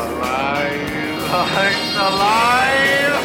[0.00, 3.20] It's alive!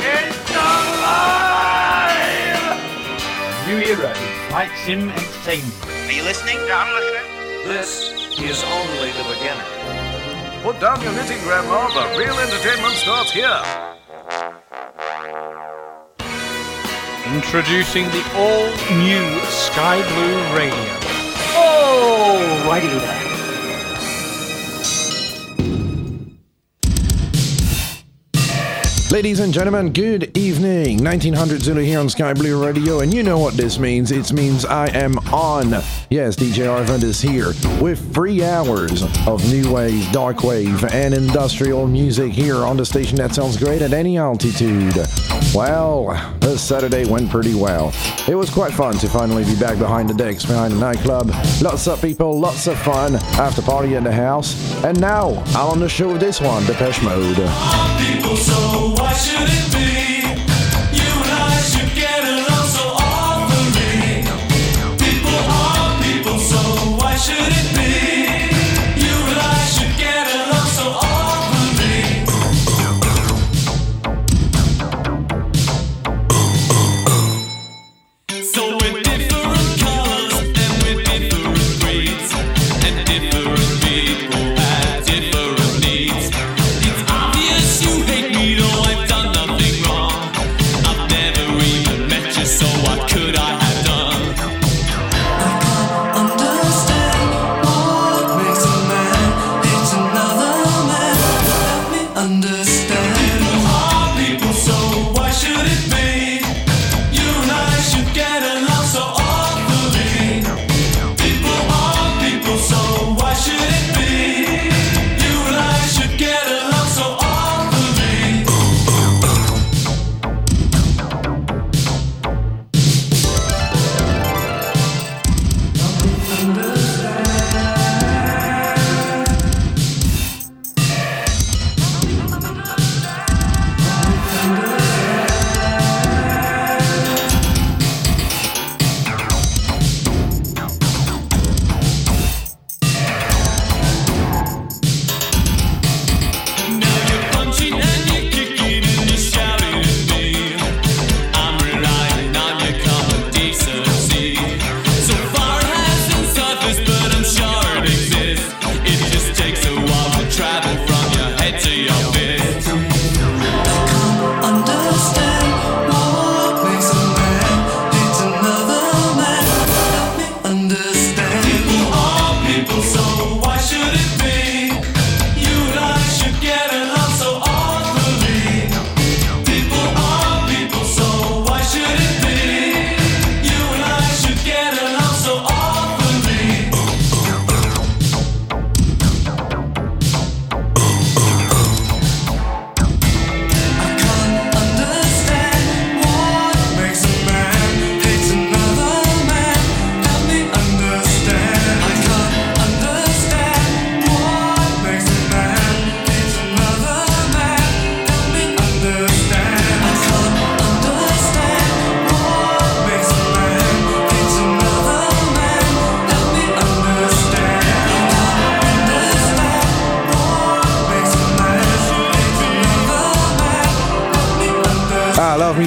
[0.00, 1.44] It's alive!
[3.66, 4.14] New era
[4.48, 5.74] flight sim entertainment.
[6.08, 6.56] Are you listening?
[6.66, 7.28] Yeah, I'm listening.
[7.68, 7.90] This
[8.40, 9.68] is only the beginning.
[10.62, 11.88] Put down your knitting, Grandma.
[11.92, 13.60] The real entertainment starts here.
[17.34, 20.86] Introducing the all-new Sky Blue Radio.
[21.56, 22.88] Oh, righty
[29.14, 31.04] Ladies and gentlemen, good evening.
[31.04, 34.10] 1900 Zulu here on Sky Blue Radio, and you know what this means.
[34.10, 35.70] It means I am on.
[36.10, 41.86] Yes, DJ Arvandus is here with three hours of new wave, dark wave, and industrial
[41.86, 44.96] music here on the station that sounds great at any altitude.
[45.52, 47.92] Well, this Saturday went pretty well.
[48.28, 51.28] It was quite fun to finally be back behind the decks, behind the nightclub.
[51.60, 54.54] Lots of people, lots of fun, after party in the house.
[54.84, 57.38] And now, I'm on the show with this one, Depeche Mode.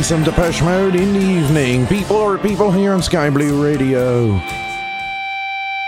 [0.08, 1.86] Some Depeche Mode in the evening.
[1.86, 4.40] People are people here on Sky Blue Radio.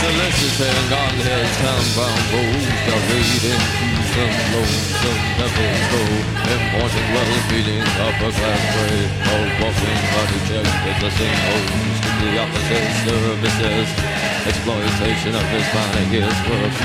[0.09, 6.25] delicious and on his compound bones are fading into some lonesome devil's gold.
[6.49, 13.89] Important well-feeling upper class prey of walking body checks, possessing homes to the opposite services.
[14.49, 16.77] Exploitation of his body is work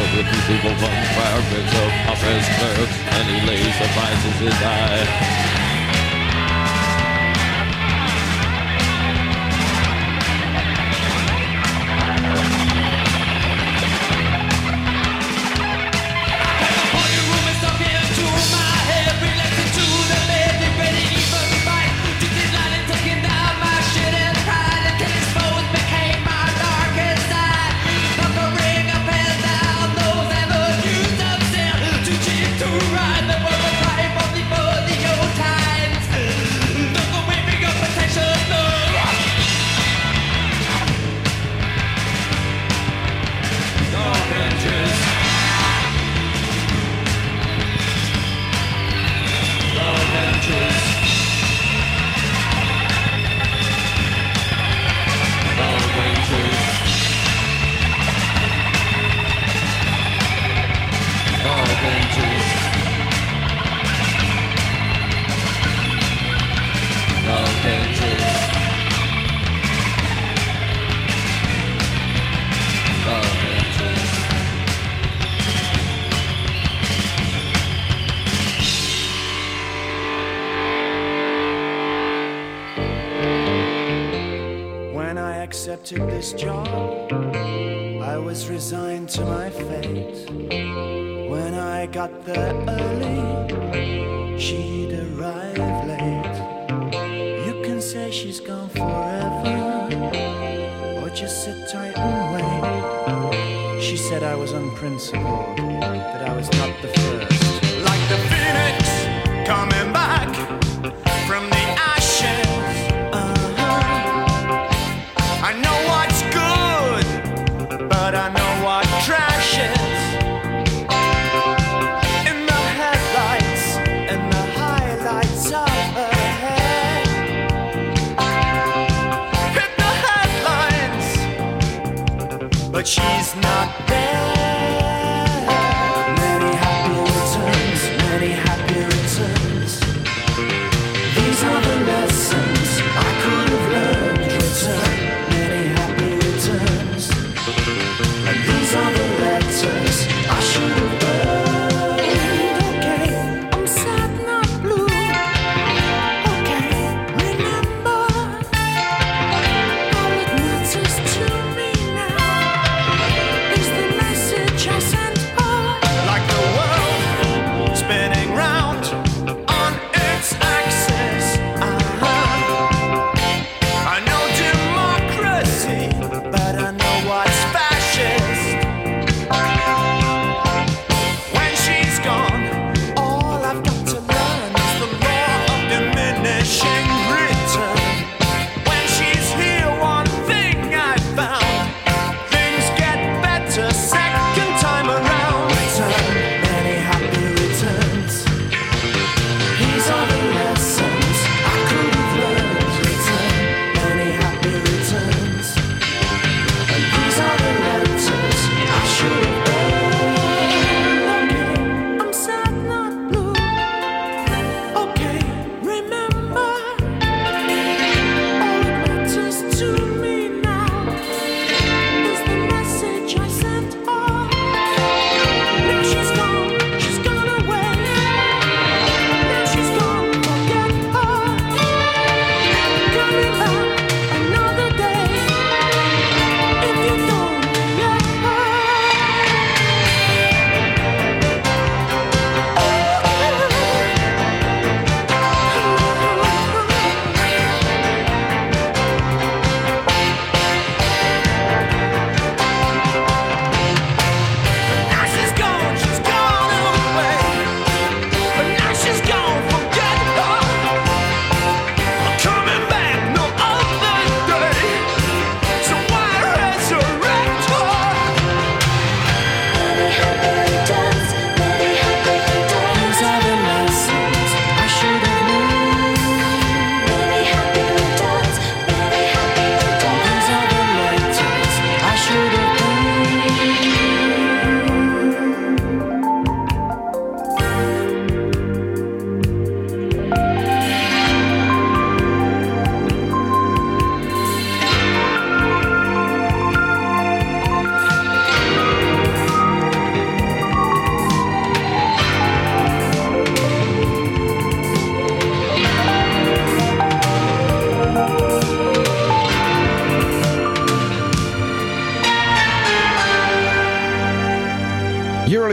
[0.00, 5.61] of the peaceable vampire bricks of office clerks, and he lays suffices his eye.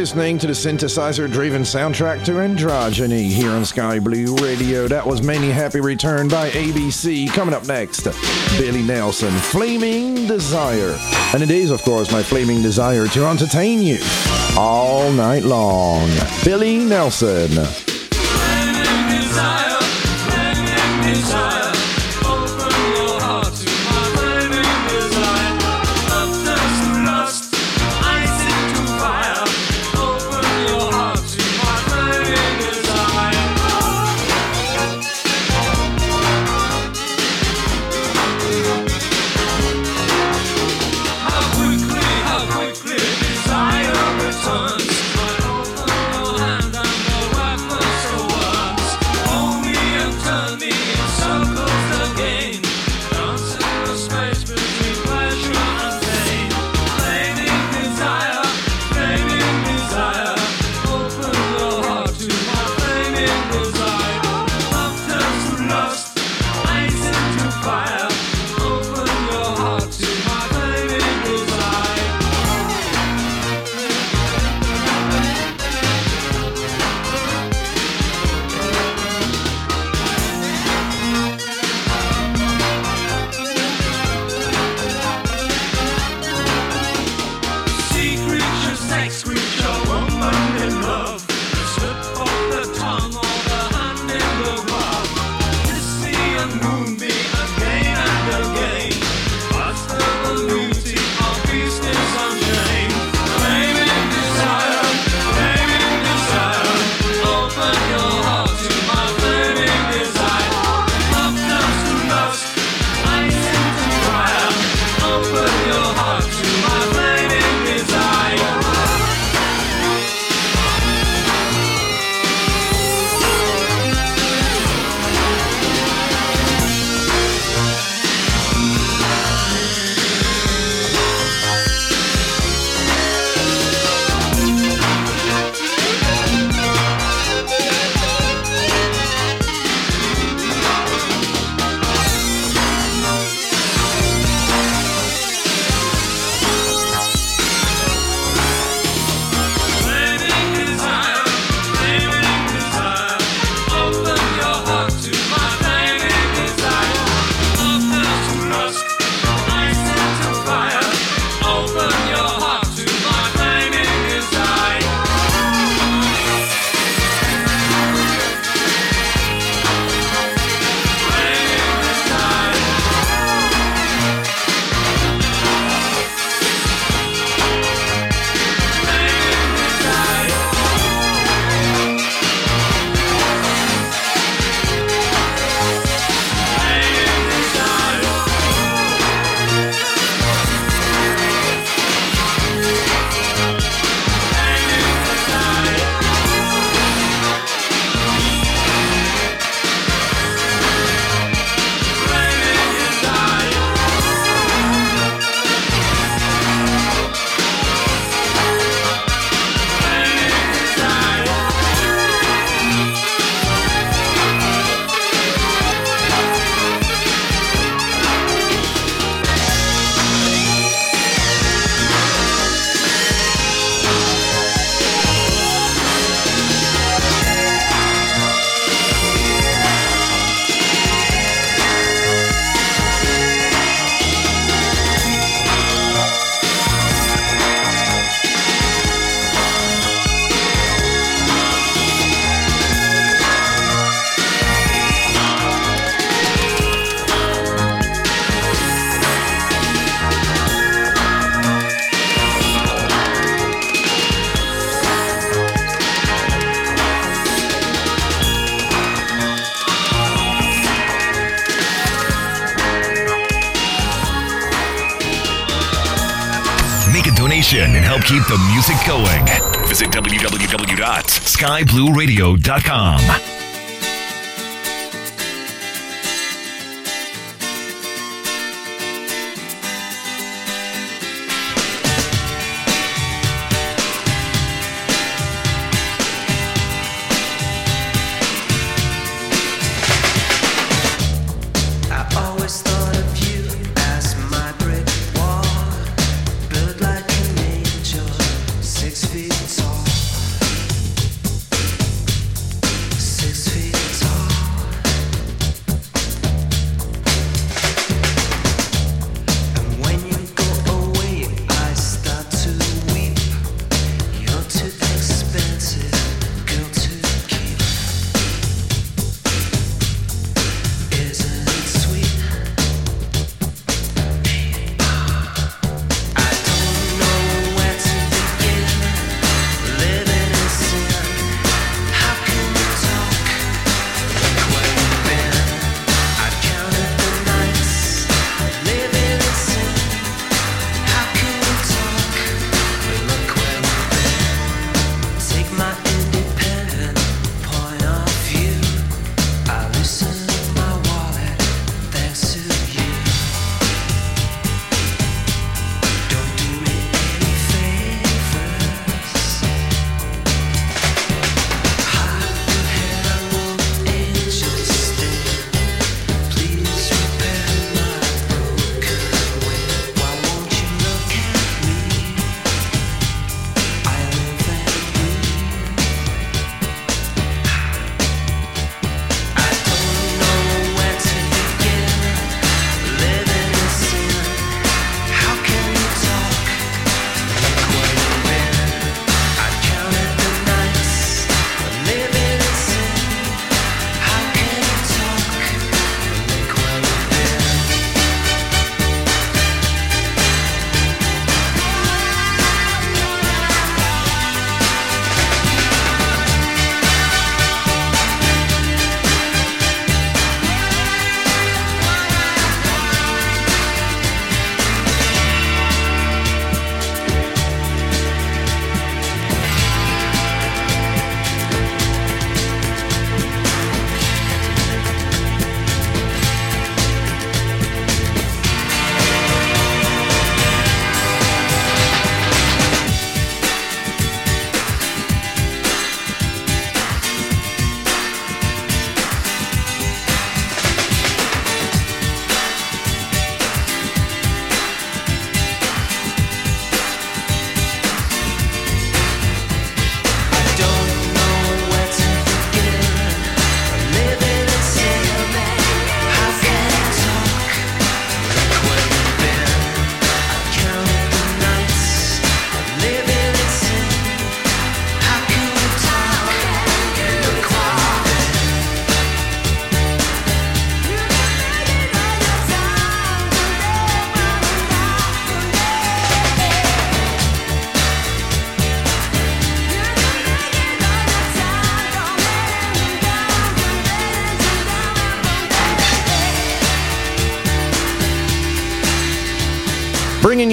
[0.10, 4.88] Listening to the synthesizer driven soundtrack to Androgyny here on Sky Blue Radio.
[4.88, 7.32] That was Many Happy Return by ABC.
[7.32, 8.06] Coming up next,
[8.58, 10.98] Billy Nelson, Flaming Desire.
[11.36, 14.00] And it is, of course, my flaming desire to entertain you
[14.58, 16.10] all night long.
[16.44, 17.89] Billy Nelson.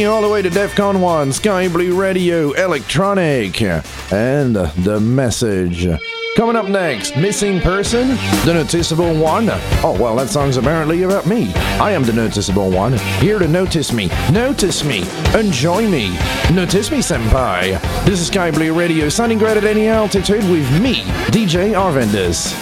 [0.06, 3.60] You all the way to DEFCON 1, Sky Blue Radio, Electronic,
[4.12, 5.88] and The Message.
[6.36, 8.10] Coming up next, Missing Person,
[8.44, 9.48] The Noticeable One.
[9.82, 11.52] Oh, well, that song's apparently about me.
[11.80, 14.08] I am the Noticeable One, here to notice me.
[14.30, 15.02] Notice me.
[15.34, 16.16] Enjoy me.
[16.52, 17.72] Notice me, Senpai.
[18.04, 22.54] This is Sky Blue Radio, sounding great at any altitude with me, DJ Arvandus.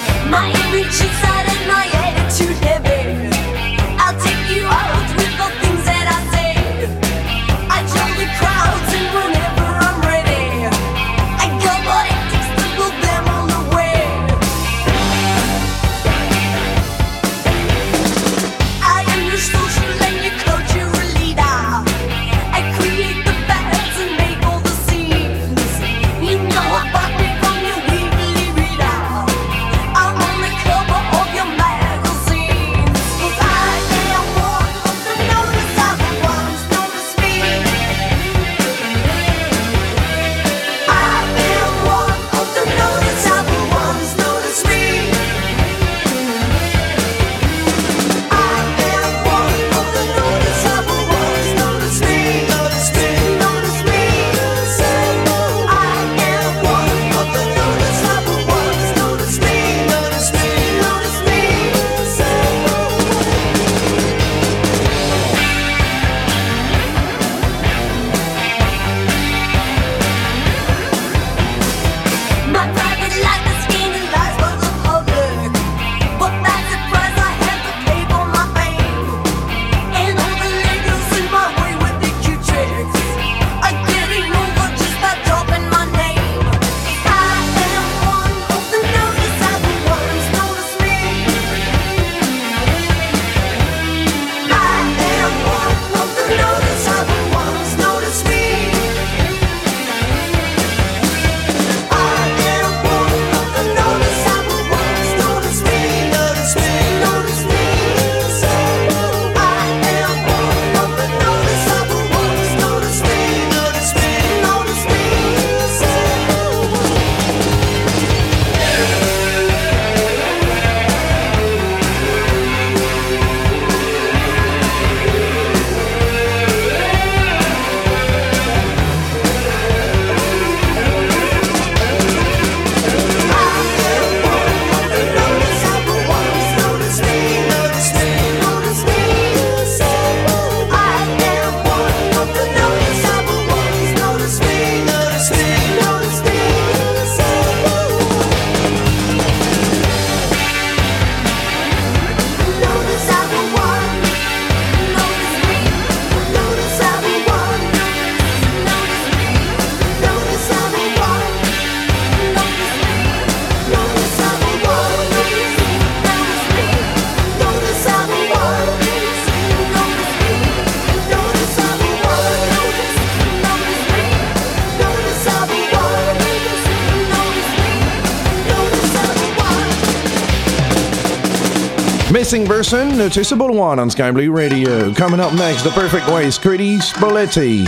[182.24, 184.94] Missing Person, Noticeable One on Sky Blue Radio.
[184.94, 187.66] Coming up next, The Perfect Waste, Criti Spoletti.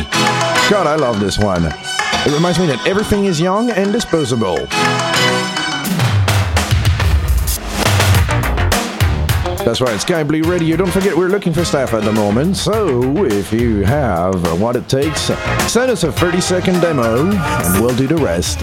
[0.70, 1.62] God, I love this one.
[1.66, 4.56] It reminds me that everything is young and disposable.
[9.62, 10.74] That's right, Sky Blue Radio.
[10.78, 12.56] Don't forget, we're looking for staff at the moment.
[12.56, 15.20] So if you have what it takes,
[15.70, 18.62] send us a 30 second demo and we'll do the rest.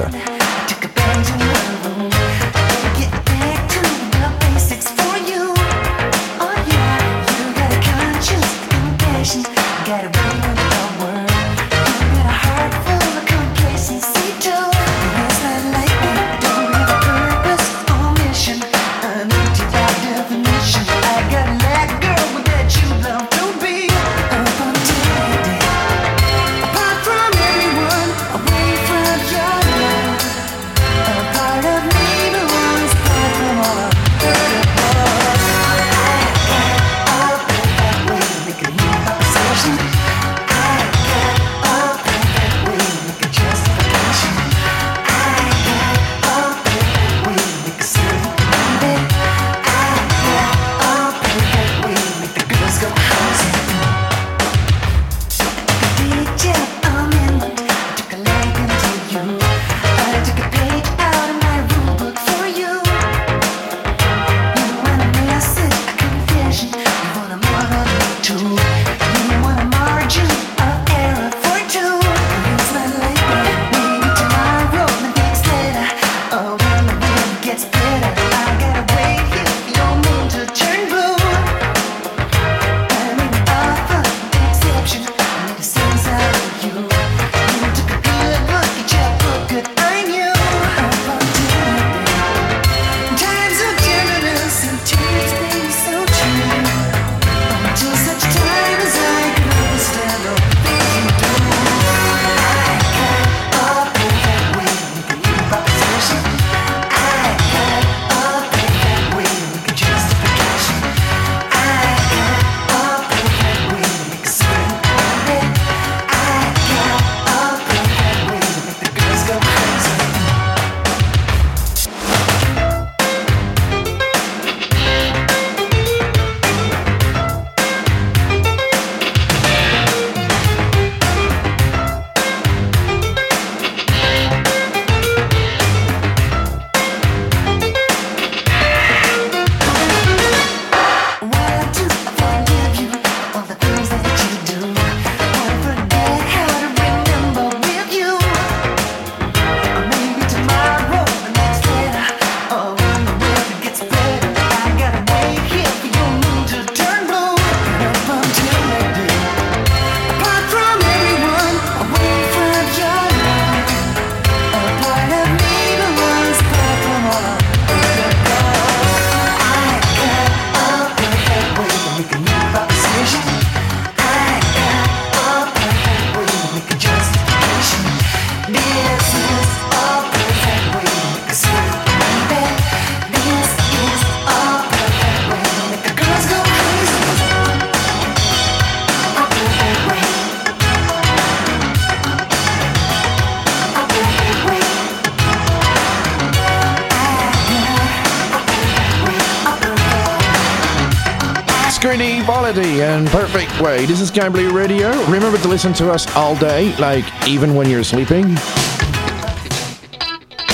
[202.44, 203.86] Quality and perfect way.
[203.86, 204.90] This is Sky Radio.
[205.06, 208.36] Remember to listen to us all day, like even when you're sleeping.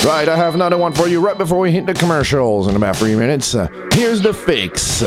[0.04, 2.94] Right, I have another one for you right before we hit the commercials in about
[2.94, 3.56] three minutes.
[3.56, 5.02] Uh, here's the Fixx.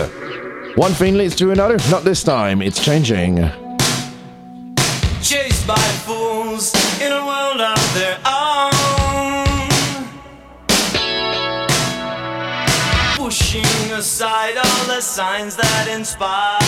[0.75, 1.77] One thing leads to another.
[1.89, 2.61] Not this time.
[2.61, 3.37] It's changing.
[5.21, 9.45] Chased by fools in a world of their own.
[13.15, 16.62] Pushing aside all the signs that inspire.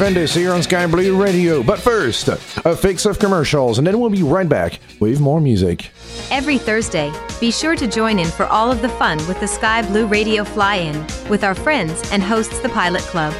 [0.00, 1.62] Me, Arvandus here on Sky Blue Radio.
[1.62, 5.90] But first, a fix of commercials, and then we'll be right back with more music.
[6.30, 9.82] Every Thursday, be sure to join in for all of the fun with the Sky
[9.82, 13.34] Blue Radio Fly In with our friends and hosts, the Pilot Club.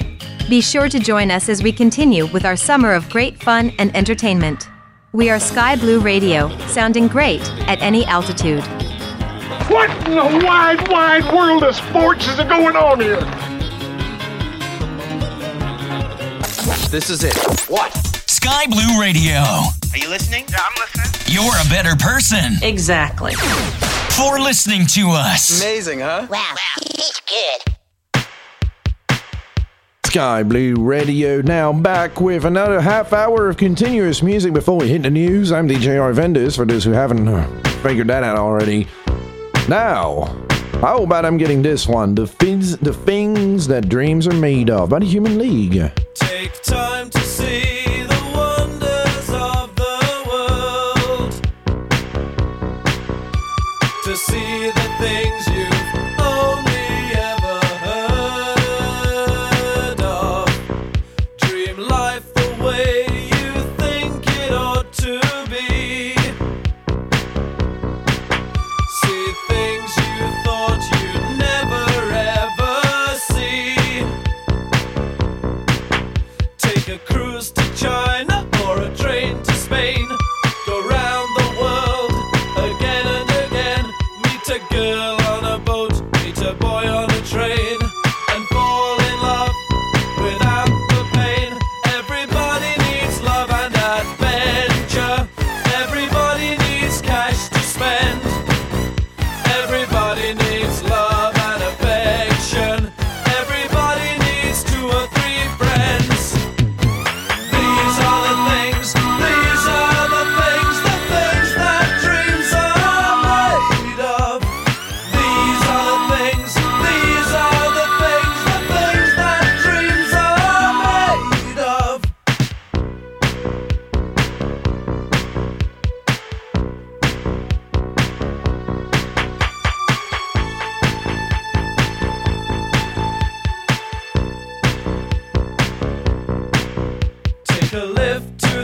[0.47, 3.95] Be sure to join us as we continue with our summer of great fun and
[3.95, 4.69] entertainment.
[5.11, 8.63] We are Sky Blue Radio, sounding great at any altitude.
[9.67, 13.19] What in the wide, wide world of sports is going on here?
[16.91, 17.35] This is it.
[17.67, 17.91] What?
[18.29, 19.39] Sky Blue Radio.
[19.39, 20.45] Are you listening?
[20.47, 21.33] Yeah, I'm listening.
[21.33, 22.53] You're a better person.
[22.61, 23.33] Exactly.
[24.15, 25.59] For listening to us.
[25.59, 26.27] Amazing, huh?
[26.29, 26.37] Wow.
[26.51, 26.55] wow.
[26.95, 27.78] He's good.
[30.09, 31.39] Sky Blue Radio.
[31.39, 35.51] Now back with another half hour of continuous music before we hit the news.
[35.51, 37.47] I'm DJ Arvandus for those who haven't uh,
[37.83, 38.87] figured that out already.
[39.67, 40.35] Now,
[40.81, 42.15] how about I'm getting this one?
[42.15, 45.91] The things, the things that dreams are made of by the Human League.
[46.15, 47.98] Take time to see.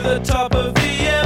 [0.06, 1.25] the top of the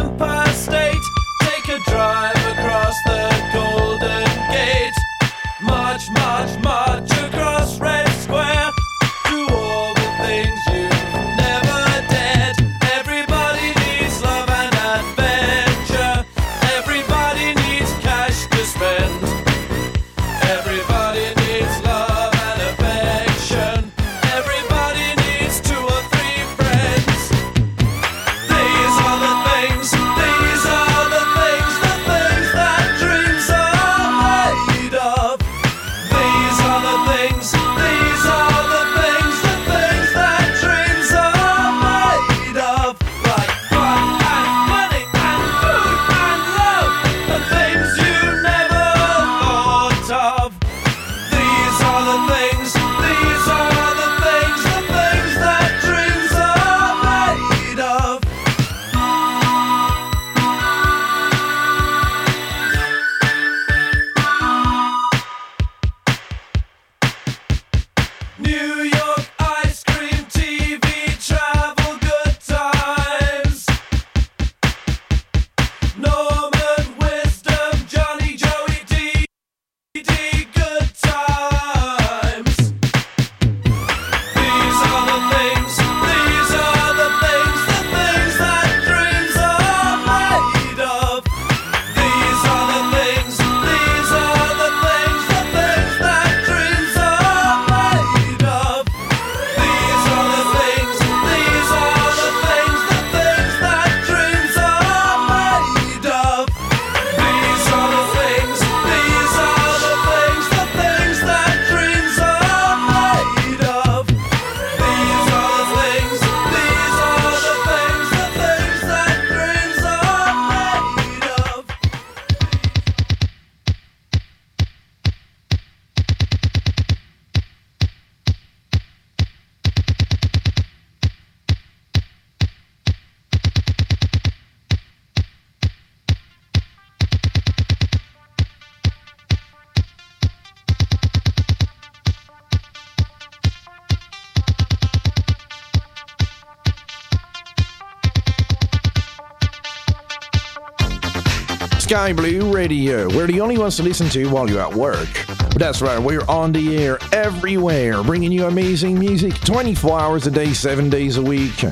[152.01, 153.15] Sky Blue Radio.
[153.15, 155.11] We're the only ones to listen to while you're at work.
[155.57, 160.55] That's right, we're on the air everywhere, bringing you amazing music 24 hours a day,
[160.55, 161.63] 7 days a week.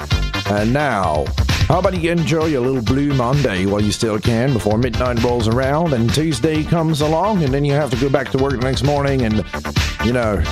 [0.51, 1.25] And now,
[1.67, 5.49] how about you enjoy your little Blue Monday while you still can before midnight rolls
[5.49, 8.59] around and Tuesday comes along and then you have to go back to work the
[8.59, 9.43] next morning and,
[10.05, 10.43] you know,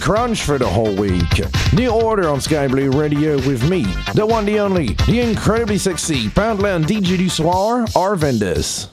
[0.00, 1.40] crunch for the whole week.
[1.72, 6.26] New order on Sky Blue Radio with me, the one, the only, the incredibly sexy
[6.30, 8.88] Poundland DJ Du Soir, Arvandus.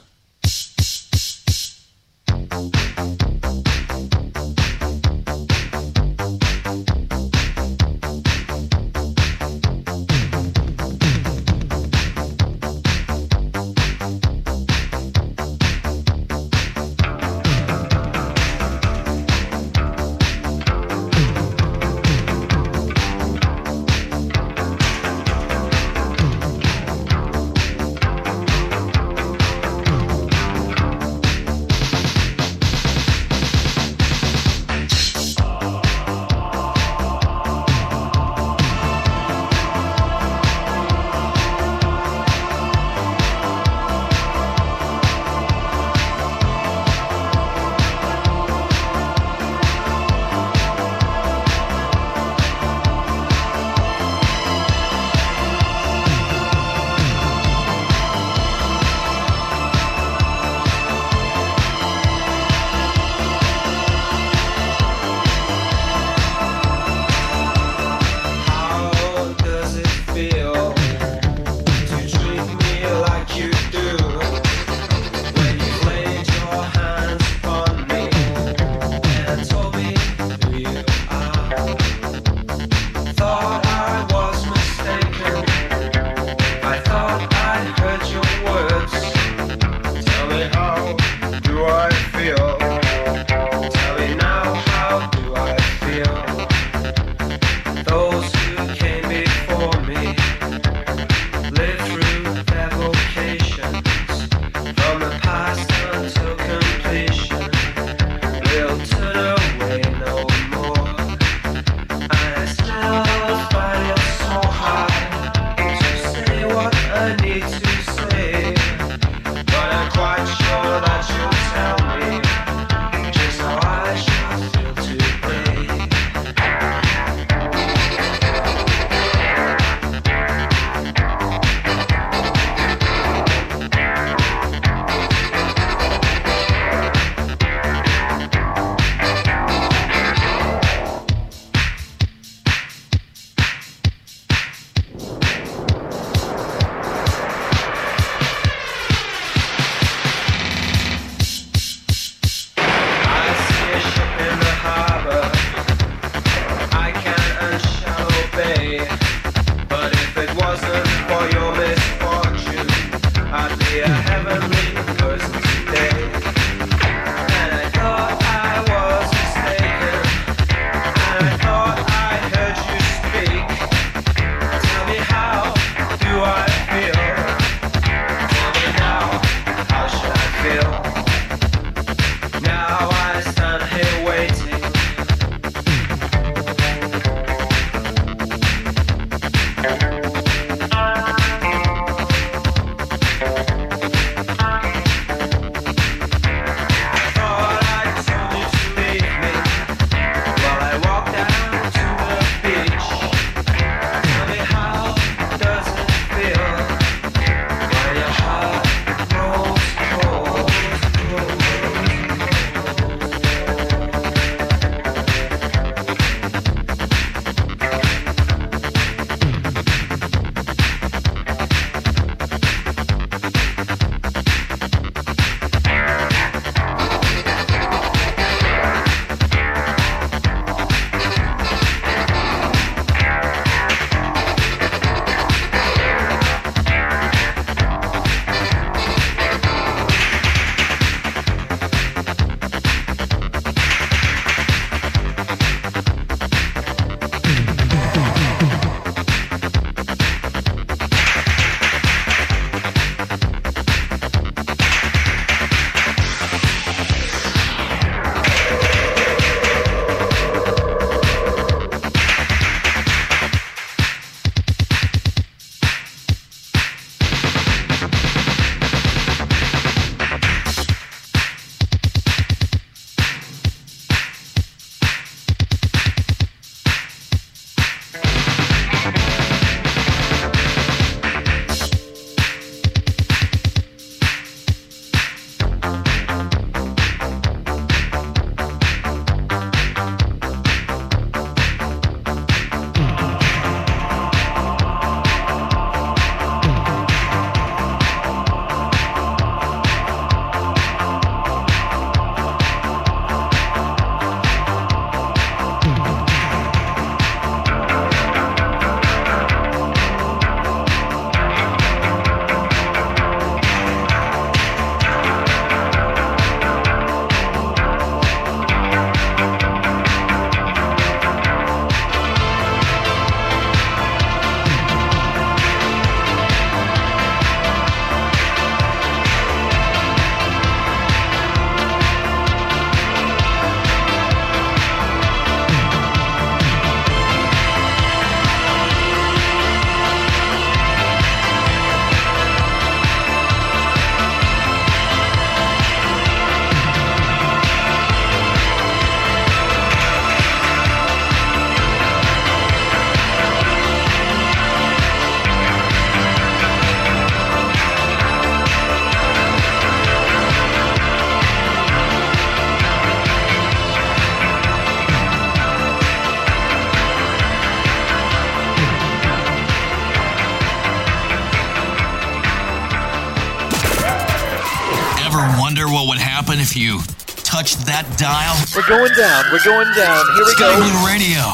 [376.48, 376.80] If you
[377.28, 378.32] touch that dial?
[378.56, 379.24] We're going down.
[379.28, 380.00] We're going down.
[380.16, 380.64] Here we Sky go.
[380.64, 381.24] Blue Radio.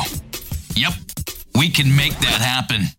[0.75, 0.95] Yep,
[1.55, 2.91] we can make that happen.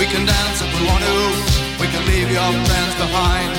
[0.00, 1.18] We can dance if we want to.
[1.76, 3.52] We can leave your friends behind.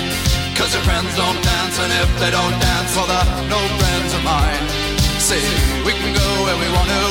[0.57, 4.23] Cause your friends don't dance, and if they don't dance, well, they're no friends of
[4.23, 4.65] mine.
[5.21, 5.43] See,
[5.85, 7.03] we can go where we want to,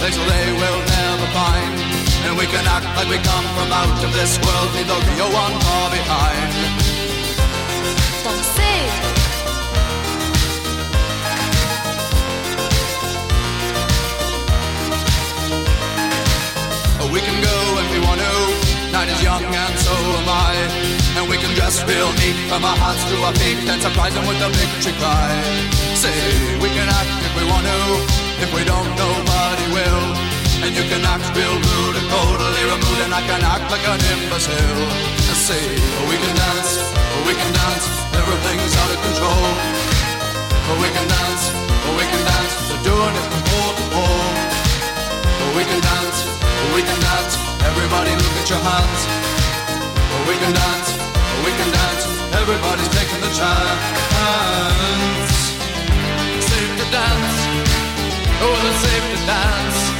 [0.00, 0.89] places they will
[1.20, 1.74] never find.
[2.26, 5.30] And we can act like we come from out of this world, leave the real
[5.32, 6.50] one far behind.
[8.24, 8.92] Dansez
[17.10, 18.34] We can go if we want to.
[18.92, 20.54] Night is young and so am I.
[21.18, 24.26] And we can dress real neat from our hearts to our feet and surprise them
[24.28, 25.30] with a victory cry.
[25.98, 26.14] Say,
[26.62, 27.80] we can act if we want to.
[28.46, 30.29] If we don't, nobody will.
[30.60, 33.96] And you can act real rude and totally removed, and I can act like an
[34.12, 34.84] imbecile.
[35.32, 39.44] I say, oh, we can dance, oh, we can dance, everything's out of control.
[40.68, 44.28] Oh, we can dance, oh, we can dance, they're doing it from pole to pole.
[45.40, 46.18] Oh, we can dance,
[46.76, 47.34] we can dance.
[47.64, 49.00] Everybody look at your hands.
[50.12, 52.04] Oh, We can dance, oh, we can dance.
[52.36, 55.32] Everybody's taking the chance.
[56.50, 57.36] Safe to dance.
[58.44, 59.99] Oh, it's safe to dance.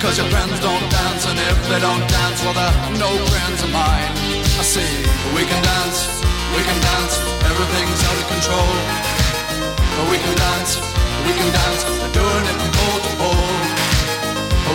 [0.00, 3.68] Because your friends don't dance, and if they don't dance, well, they're no friends of
[3.68, 4.08] mine.
[4.56, 4.88] I say
[5.36, 6.24] we can dance,
[6.56, 7.20] we can dance.
[7.44, 8.72] Everything's out of control.
[10.08, 10.80] We can dance,
[11.28, 11.84] we can dance.
[11.84, 13.52] They're doing it from pole to pole.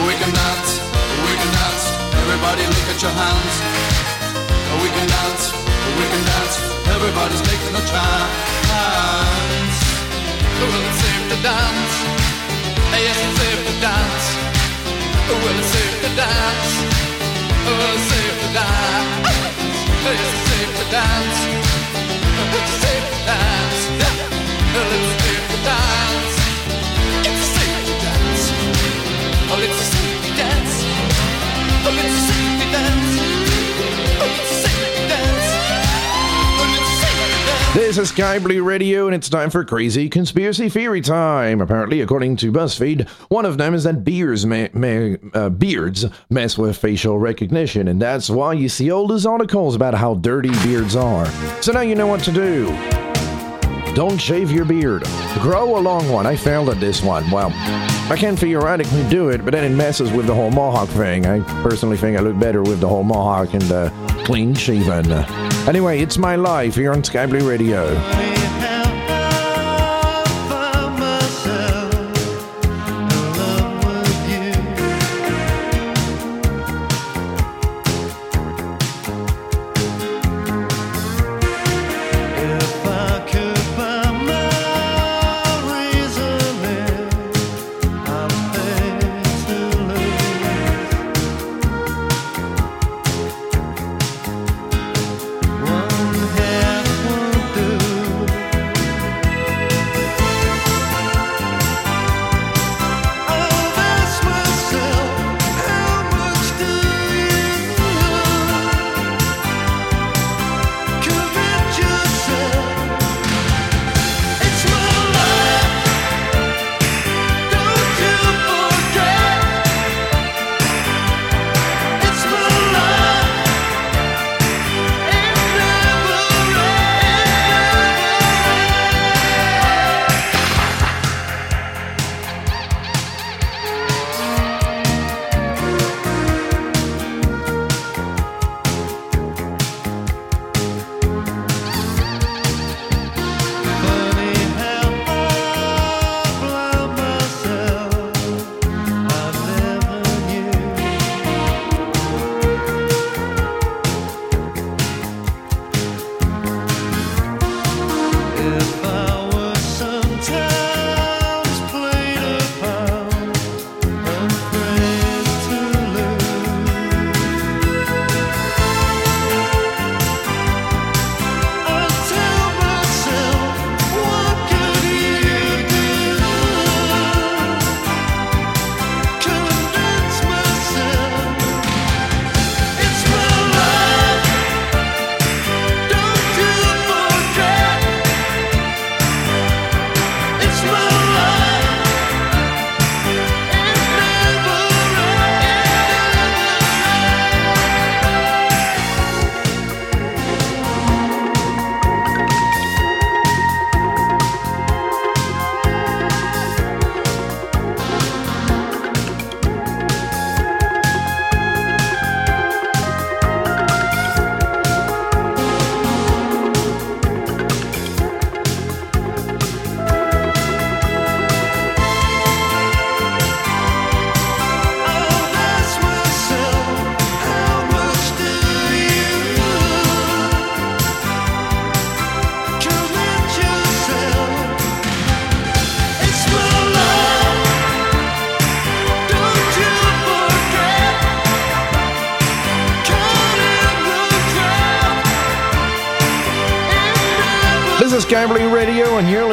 [0.05, 0.78] We can dance,
[1.26, 1.84] we can dance.
[2.21, 3.55] Everybody look at your hands.
[4.45, 5.43] But We can dance,
[5.89, 6.55] we can dance.
[6.93, 9.73] Everybody's making a chance.
[10.53, 11.93] Well, it's safe to dance.
[12.93, 14.44] Yes, it's safe to dance.
[16.15, 16.73] Dance.
[17.67, 18.05] It's
[18.53, 19.05] dance.
[20.07, 21.39] It's safe to dance.
[22.57, 23.82] It's safe to dance.
[24.73, 25.14] Well,
[37.76, 41.59] This is Sky Blue Radio, and it's time for crazy conspiracy theory time.
[41.59, 44.67] Apparently, according to BuzzFeed, one of them is that beards, ma-
[45.34, 49.93] uh, beards mess with facial recognition, and that's why you see all these articles about
[49.93, 51.26] how dirty beards are.
[51.61, 52.67] So now you know what to do.
[53.93, 55.03] Don't shave your beard.
[55.41, 56.26] Grow a long one.
[56.26, 57.30] I failed at this one.
[57.30, 57.49] Well,
[58.07, 61.25] I can theoretically do it, but then it messes with the whole mohawk thing.
[61.25, 63.89] I personally think I look better with the whole mohawk and uh,
[64.25, 65.11] clean shaven.
[65.67, 68.34] Anyway, it's my life here on Sky Blue Radio.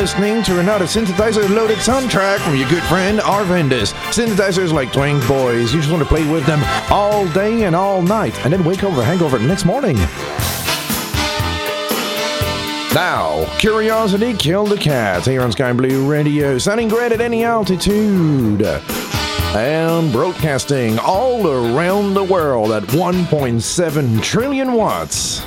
[0.02, 3.92] listening to another Synthesizer Loaded soundtrack from your good friend Arvandus.
[4.10, 8.02] Synthesizers like twang boys, you just want to play with them all day and all
[8.02, 9.94] night, and then wake up with a hangover the next morning.
[12.92, 18.62] Now, Curiosity Killed the Cat here on Sky Blue Radio, sounding great at any altitude.
[19.54, 25.46] And broadcasting all around the world at 1.7 trillion watts.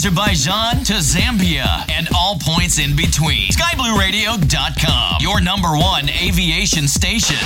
[0.00, 3.50] Azerbaijan to Zambia and all points in between.
[3.52, 7.36] SkyBlueRadio.com, your number one aviation station.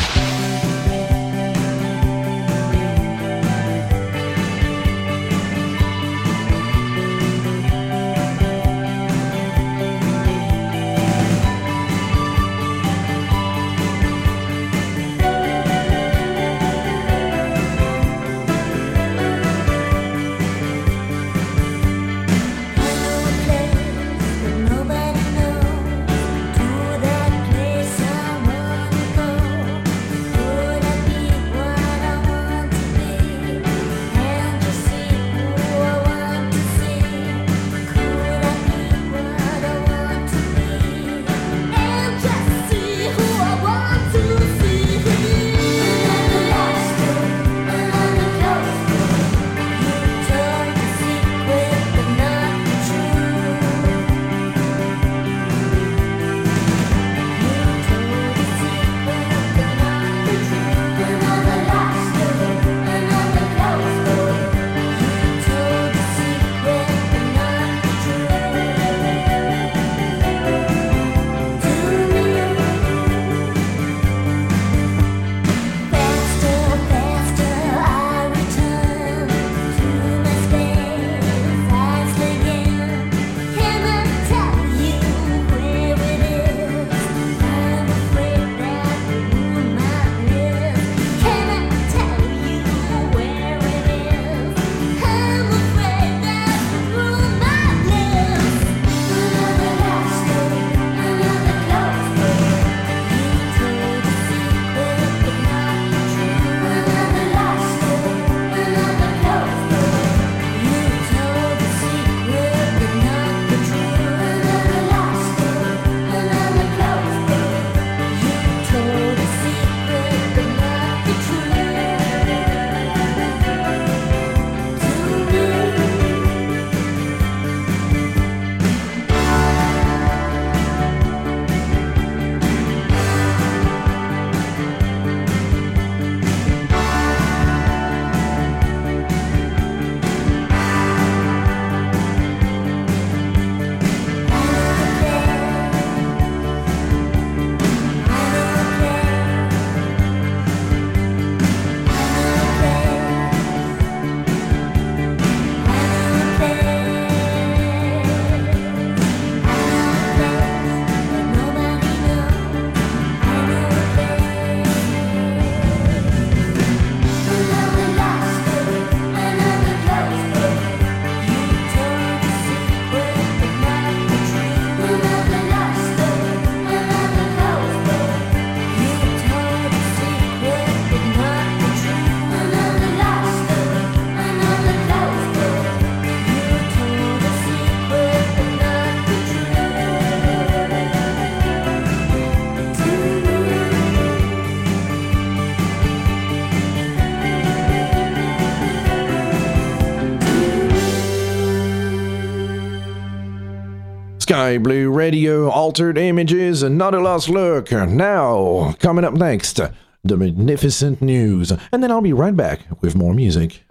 [204.35, 207.71] Sky Blue Radio, Altered Images, and Not a Lost Look.
[207.71, 209.61] Now, coming up next,
[210.03, 211.53] the magnificent news.
[211.71, 213.63] And then I'll be right back with more music.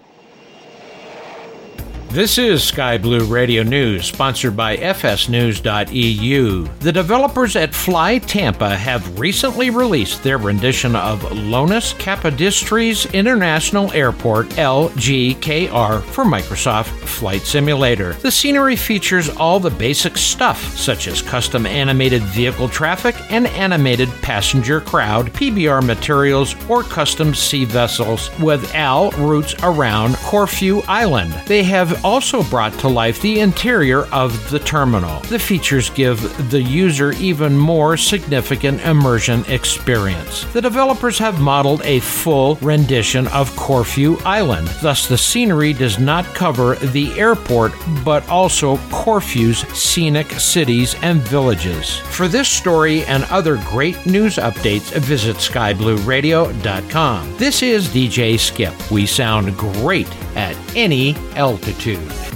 [2.14, 6.68] This is Sky Blue Radio News, sponsored by FSNews.eu.
[6.80, 14.50] The developers at Fly Tampa have recently released their rendition of Ioannis Kapodistrias International Airport
[14.50, 18.14] LGKR for Microsoft Flight Simulator.
[18.14, 24.10] The scenery features all the basic stuff, such as custom animated vehicle traffic and animated
[24.22, 31.34] passenger crowd, PBR materials, or custom sea vessels with AI routes around Corfu Island.
[31.48, 35.20] They have also brought to life the interior of the terminal.
[35.22, 40.46] The features give the user even more significant immersion experience.
[40.54, 46.26] The developers have modeled a full rendition of Corfu Island, thus, the scenery does not
[46.34, 47.74] cover the airport
[48.04, 51.98] but also Corfu's scenic cities and villages.
[51.98, 57.38] For this story and other great news updates, visit skyblueradio.com.
[57.38, 58.74] This is DJ Skip.
[58.92, 61.93] We sound great at any altitude.
[61.94, 62.33] Attitude.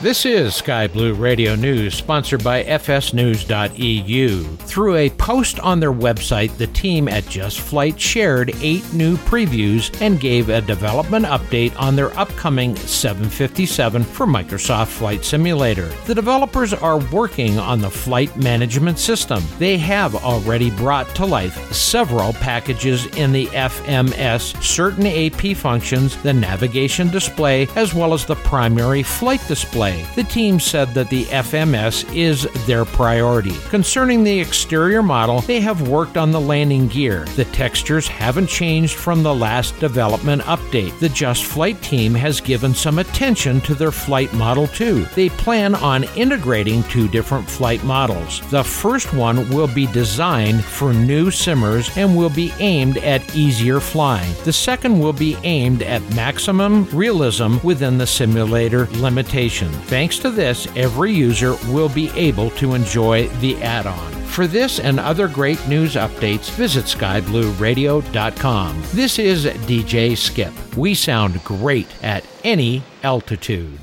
[0.00, 4.44] This is Sky Blue Radio News, sponsored by FSNews.eu.
[4.44, 10.00] Through a post on their website, the team at Just Flight shared eight new previews
[10.00, 15.88] and gave a development update on their upcoming 757 for Microsoft Flight Simulator.
[16.06, 19.42] The developers are working on the flight management system.
[19.58, 26.32] They have already brought to life several packages in the FMS, certain AP functions, the
[26.32, 29.87] navigation display, as well as the primary flight display.
[30.14, 33.54] The team said that the FMS is their priority.
[33.68, 37.24] Concerning the exterior model, they have worked on the landing gear.
[37.36, 40.98] The textures haven't changed from the last development update.
[40.98, 45.04] The Just Flight team has given some attention to their flight model too.
[45.14, 48.40] They plan on integrating two different flight models.
[48.50, 53.80] The first one will be designed for new simmers and will be aimed at easier
[53.80, 54.34] flying.
[54.44, 59.70] The second will be aimed at maximum realism within the simulator limitation.
[59.86, 64.12] Thanks to this, every user will be able to enjoy the add on.
[64.26, 68.82] For this and other great news updates, visit skyblueradio.com.
[68.92, 70.52] This is DJ Skip.
[70.76, 73.80] We sound great at any altitude.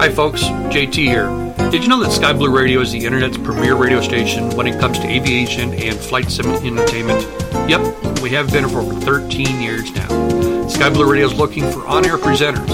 [0.00, 0.42] Hi, folks.
[0.42, 1.28] JT here.
[1.70, 4.80] Did you know that Sky Blue Radio is the internet's premier radio station when it
[4.80, 7.22] comes to aviation and flight sim entertainment?
[7.70, 10.39] Yep, we have been for over 13 years now.
[10.70, 12.68] Sky Blue Radio is looking for on air presenters.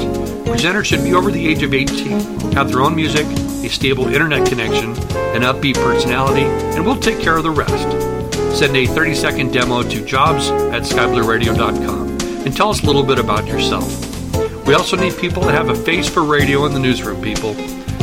[0.44, 3.26] Presenters should be over the age of 18, have their own music,
[3.64, 4.90] a stable internet connection,
[5.34, 6.44] an upbeat personality,
[6.76, 7.88] and we'll take care of the rest.
[8.56, 12.08] Send a 30 second demo to jobs at skyblueradio.com
[12.44, 13.86] and tell us a little bit about yourself.
[14.66, 17.54] We also need people to have a face for radio in the newsroom, people.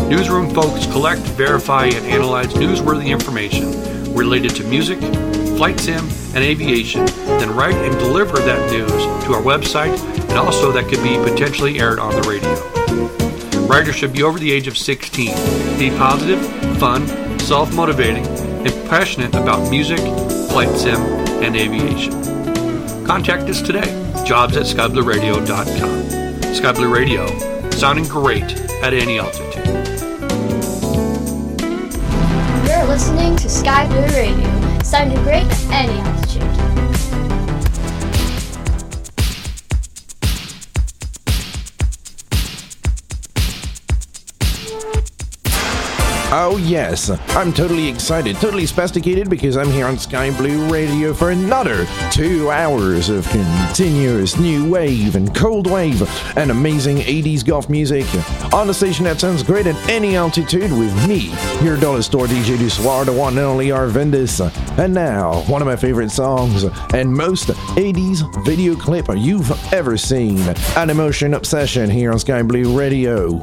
[0.10, 5.00] Newsroom folks collect, verify, and analyze newsworthy information related to music,
[5.58, 7.08] flight sim, and aviation,
[7.44, 8.90] then write and deliver that news
[9.26, 13.68] to our website, and also that could be potentially aired on the radio.
[13.68, 15.36] Writers should be over the age of 16,
[15.78, 16.40] be positive,
[16.80, 17.06] fun,
[17.40, 20.00] self motivating, and passionate about music,
[20.50, 21.02] flight sim,
[21.44, 22.14] and aviation.
[23.06, 23.92] Contact us today,
[24.26, 26.54] jobs at skyblueradio.com.
[26.56, 27.28] Sky Blue Radio,
[27.72, 29.66] sounding great at any altitude.
[32.66, 36.23] You're listening to Sky Radio, sounding great at any altitude.
[46.36, 51.30] Oh, yes, I'm totally excited, totally spasticated because I'm here on Sky Blue Radio for
[51.30, 56.02] another two hours of continuous new wave and cold wave
[56.36, 58.08] and amazing 80s goth music
[58.52, 61.32] on a station that sounds great at any altitude with me,
[61.64, 64.42] your dollar store DJ Du Soir, the one and only Arvandus.
[64.80, 66.64] And now, one of my favorite songs
[66.96, 70.38] and most 80s video clip you've ever seen
[70.74, 73.40] Animotion obsession here on Sky Blue Radio.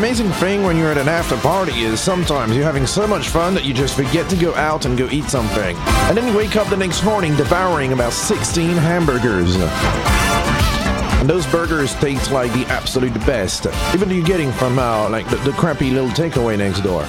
[0.00, 3.52] amazing thing when you're at an after party is sometimes you're having so much fun
[3.52, 5.76] that you just forget to go out and go eat something.
[6.08, 9.56] And then you wake up the next morning devouring about 16 hamburgers.
[9.56, 15.36] And those burgers taste like the absolute best, even you're getting from uh, like the,
[15.36, 17.02] the crappy little takeaway next door.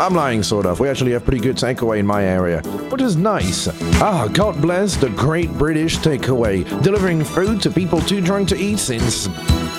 [0.00, 0.80] I'm lying, sort of.
[0.80, 3.68] We actually have pretty good takeaway in my area, which is nice.
[4.00, 8.78] Ah, God bless the great British takeaway, delivering food to people too drunk to eat
[8.78, 9.26] since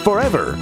[0.03, 0.55] forever.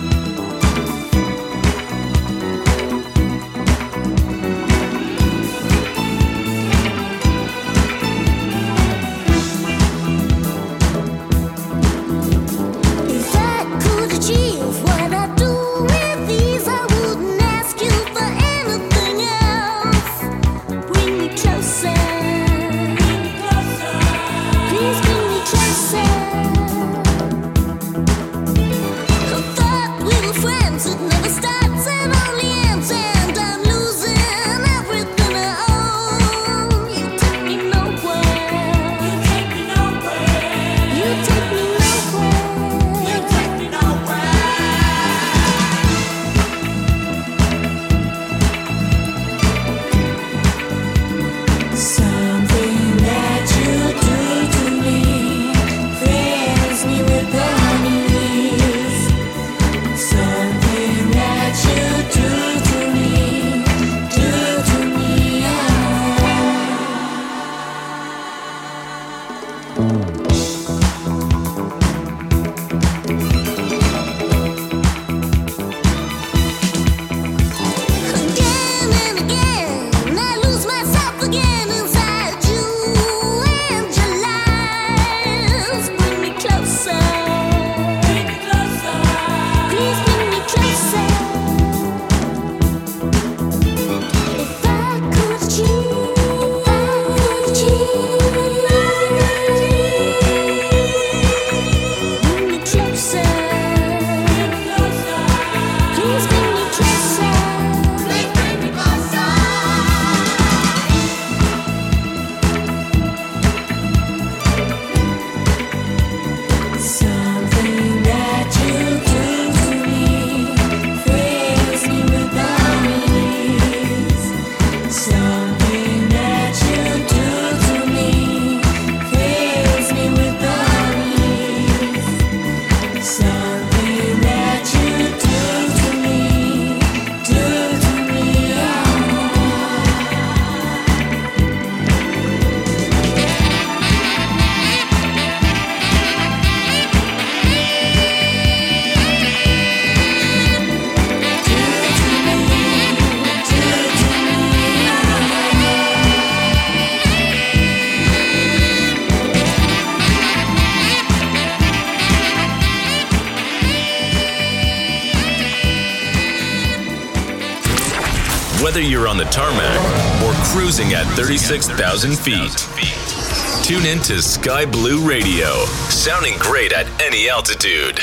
[171.22, 173.64] 36,000 feet.
[173.64, 178.02] Tune in to Sky Blue Radio, sounding great at any altitude.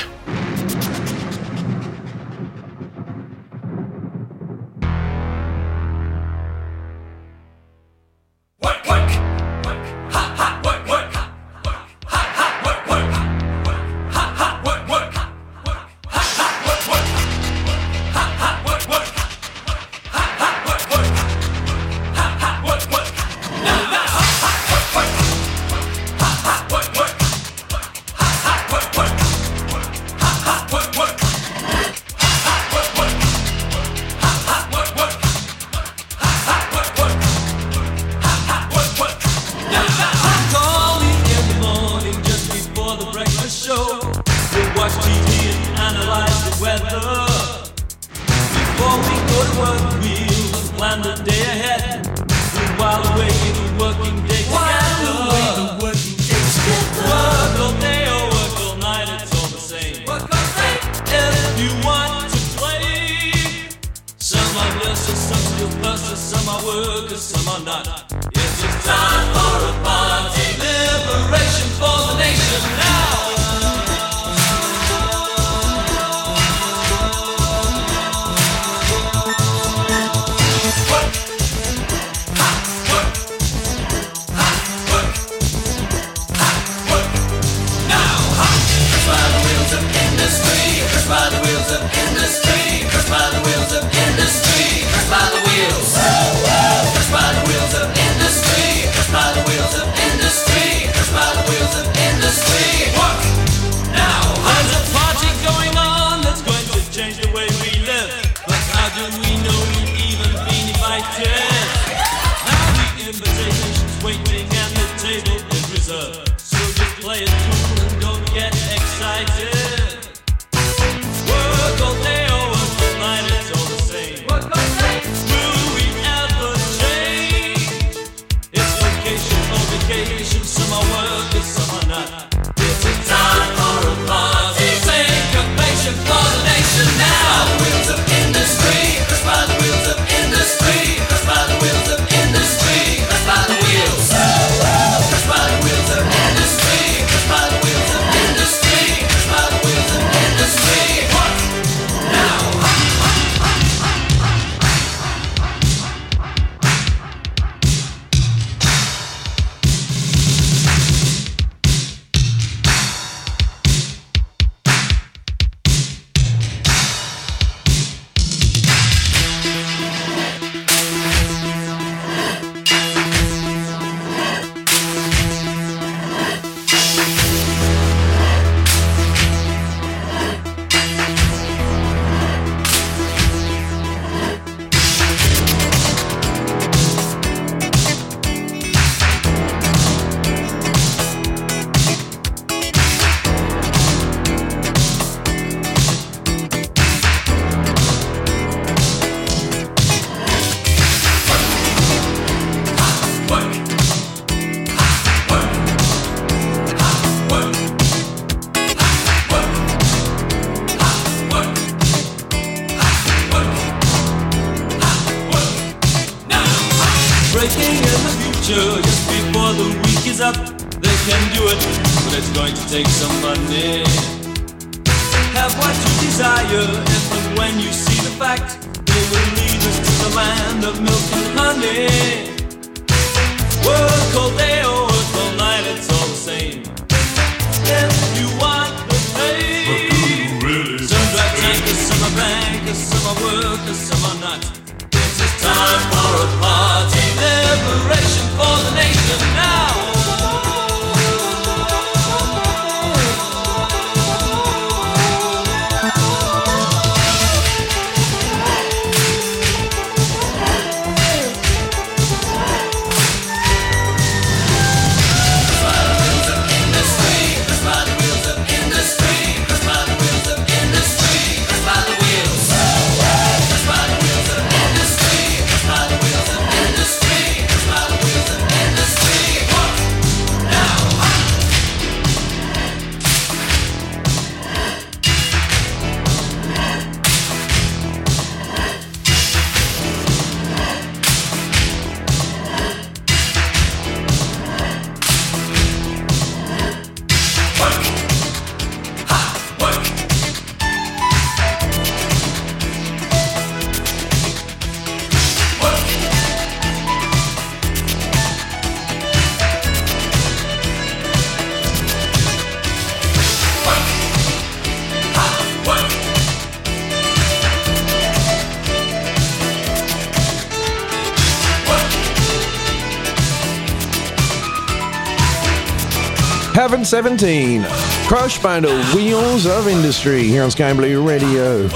[326.89, 327.67] Seventeen
[328.07, 331.69] Crushed by the wheels of industry here on Sky Blue Radio.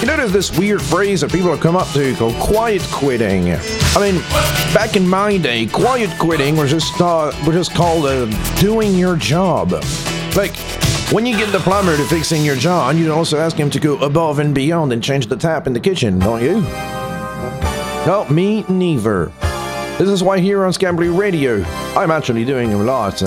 [0.00, 3.52] You notice this weird phrase that people have come up to called quiet quitting.
[3.52, 4.20] I mean,
[4.74, 9.14] back in my day, quiet quitting was just uh, was just called uh, doing your
[9.14, 9.70] job.
[10.34, 10.56] Like,
[11.12, 13.96] when you get the plumber to fixing your job, you also ask him to go
[13.98, 16.62] above and beyond and change the tap in the kitchen, don't you?
[18.06, 19.30] Not me neither.
[19.98, 21.62] This is why here on Sky Blue Radio,
[21.96, 23.22] I'm actually doing a lot.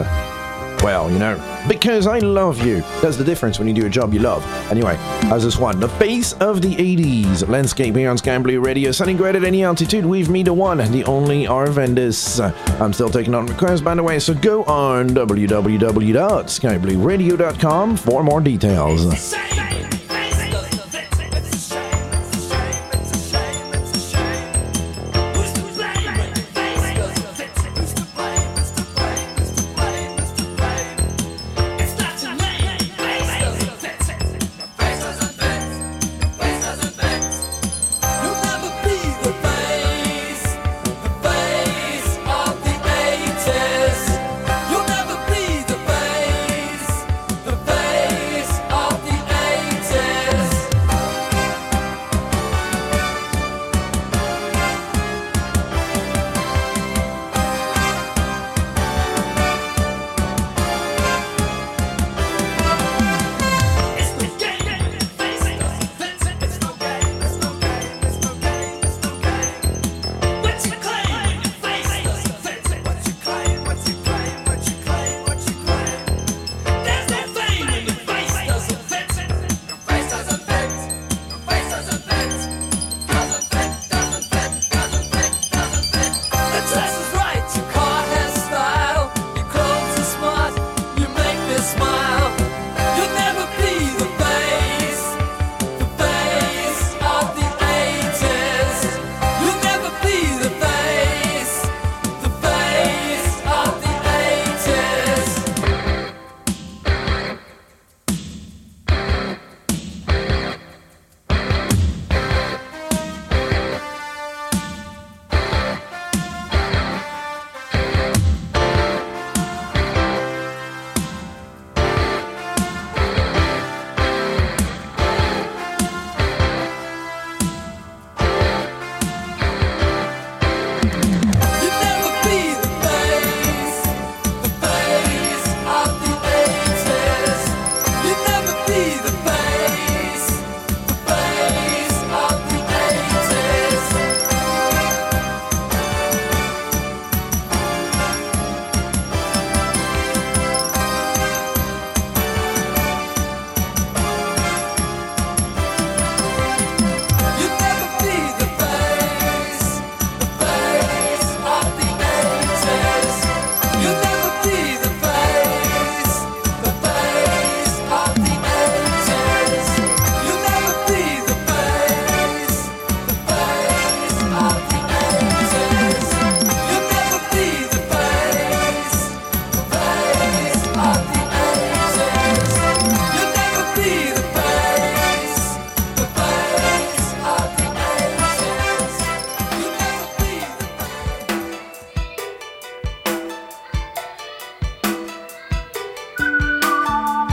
[0.84, 1.36] well, you know,
[1.68, 2.82] because I love you.
[3.02, 4.46] That's the difference when you do a job you love.
[4.72, 4.96] Anyway,
[5.32, 9.18] as this one, the face of the 80s landscape here on Sky Blue Radio, sounding
[9.18, 12.40] great at any altitude We've me, the one, the only Arvandus.
[12.80, 19.34] I'm still taking on requests, by the way, so go on www.skyblueradio.com for more details.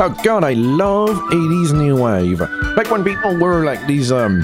[0.07, 2.39] Oh god, I love 80s new wave.
[2.39, 4.39] Back when people wore like these um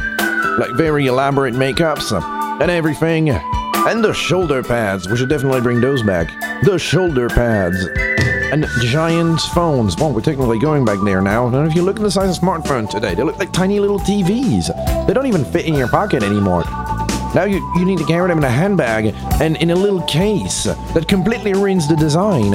[0.58, 3.30] like very elaborate makeups uh, and everything.
[3.30, 5.08] And the shoulder pads.
[5.08, 6.32] We should definitely bring those back.
[6.64, 7.76] The shoulder pads.
[8.50, 9.96] And giant phones.
[9.96, 11.46] Well, we're technically going back there now.
[11.46, 14.00] And if you look at the size of smartphone today, they look like tiny little
[14.00, 14.66] TVs.
[15.06, 16.64] They don't even fit in your pocket anymore.
[17.36, 20.64] Now you, you need to carry them in a handbag and in a little case
[20.64, 22.52] that completely ruins the design.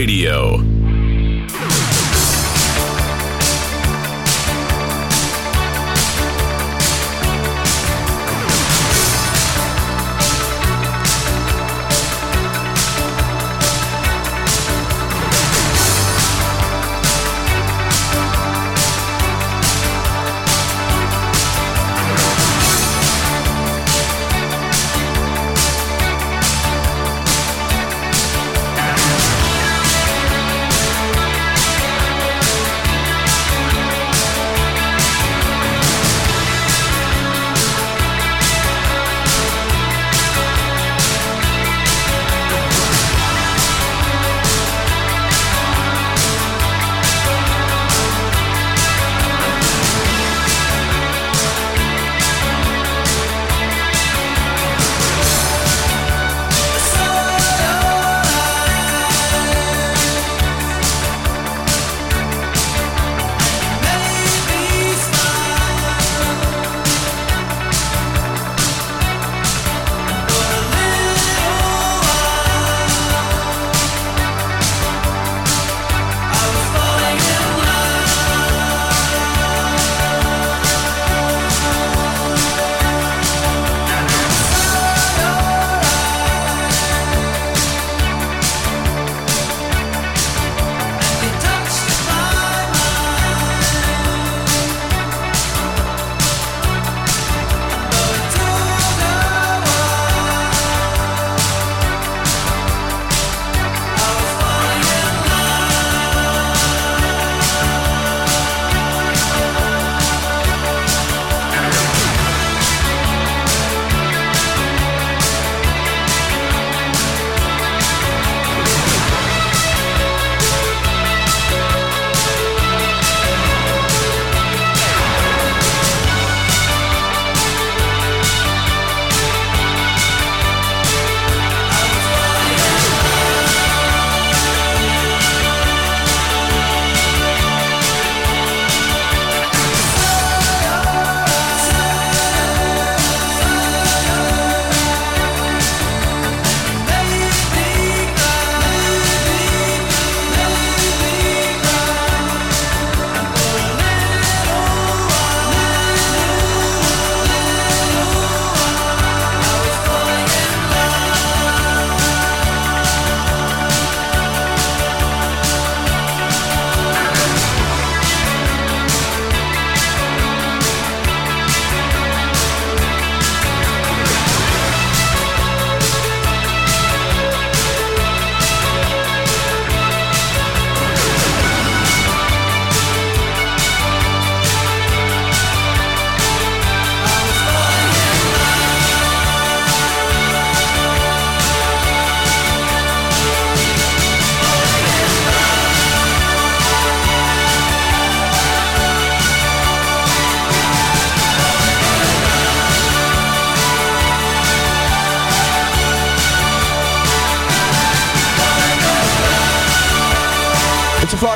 [0.00, 0.49] Radio.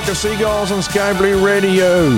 [0.04, 2.08] Flock of seagulls on Sky Blue Radio,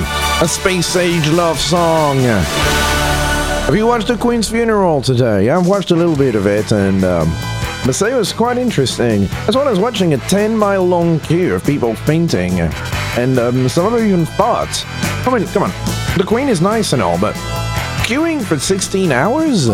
[0.43, 2.19] a space age love song.
[2.19, 5.51] Have you watched the Queen's funeral today?
[5.51, 9.29] I've watched a little bit of it, and um, I say it was quite interesting.
[9.47, 13.87] As well as watching a 10 mile long queue of people fainting, and um, some
[13.87, 14.85] of them even fought.
[15.27, 15.71] I mean, come on,
[16.17, 17.35] the Queen is nice and all, but
[18.07, 19.69] queuing for 16 hours?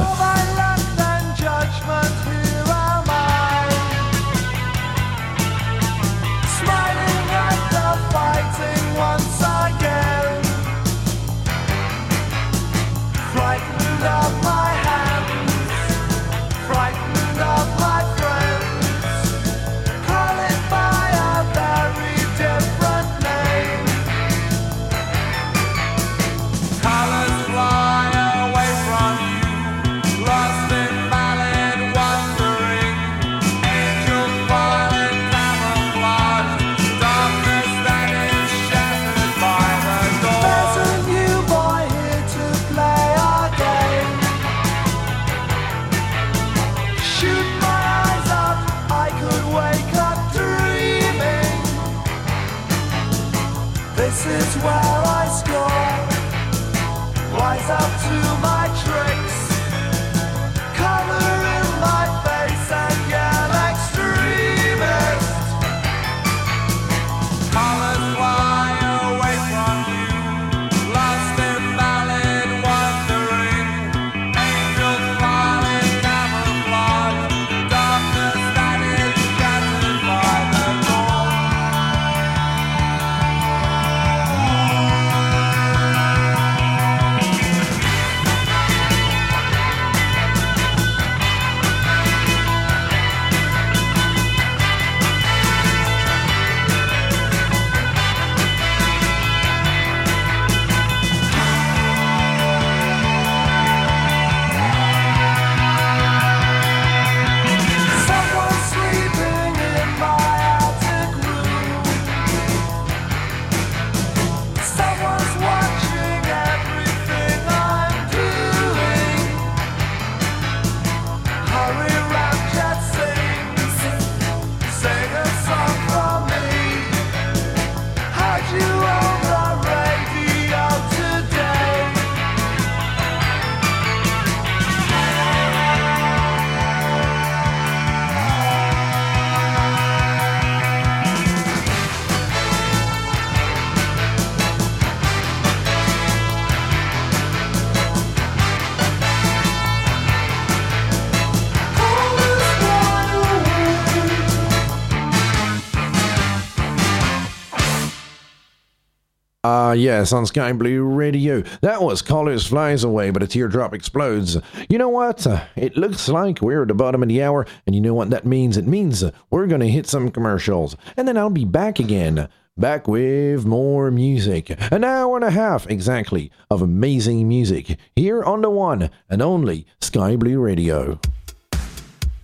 [159.93, 161.43] Yes, on Sky Blue Radio.
[161.61, 164.39] That was Colors Flies Away, but a teardrop explodes.
[164.71, 165.27] You know what?
[165.27, 168.09] Uh, it looks like we're at the bottom of the hour, and you know what
[168.09, 168.57] that means?
[168.57, 172.29] It means we're going to hit some commercials, and then I'll be back again.
[172.57, 174.57] Back with more music.
[174.73, 179.67] An hour and a half, exactly, of amazing music here on the one and only
[179.83, 180.99] Sky Blue Radio.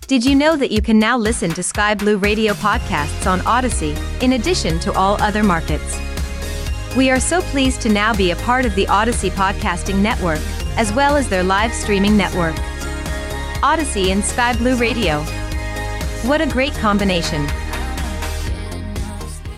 [0.07, 3.95] Did you know that you can now listen to Sky Blue Radio podcasts on Odyssey,
[4.23, 6.08] in addition to all other markets?
[6.97, 10.41] We are so pleased to now be a part of the Odyssey Podcasting Network,
[10.77, 12.57] as well as their live streaming network.
[13.63, 15.23] Odyssey and Sky Blue Radio.
[16.23, 17.47] What a great combination!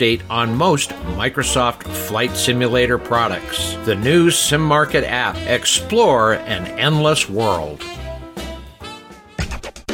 [0.00, 3.74] update on most Microsoft Flight Simulator products.
[3.84, 5.36] The new SimMarket app.
[5.36, 7.82] Explore an endless world.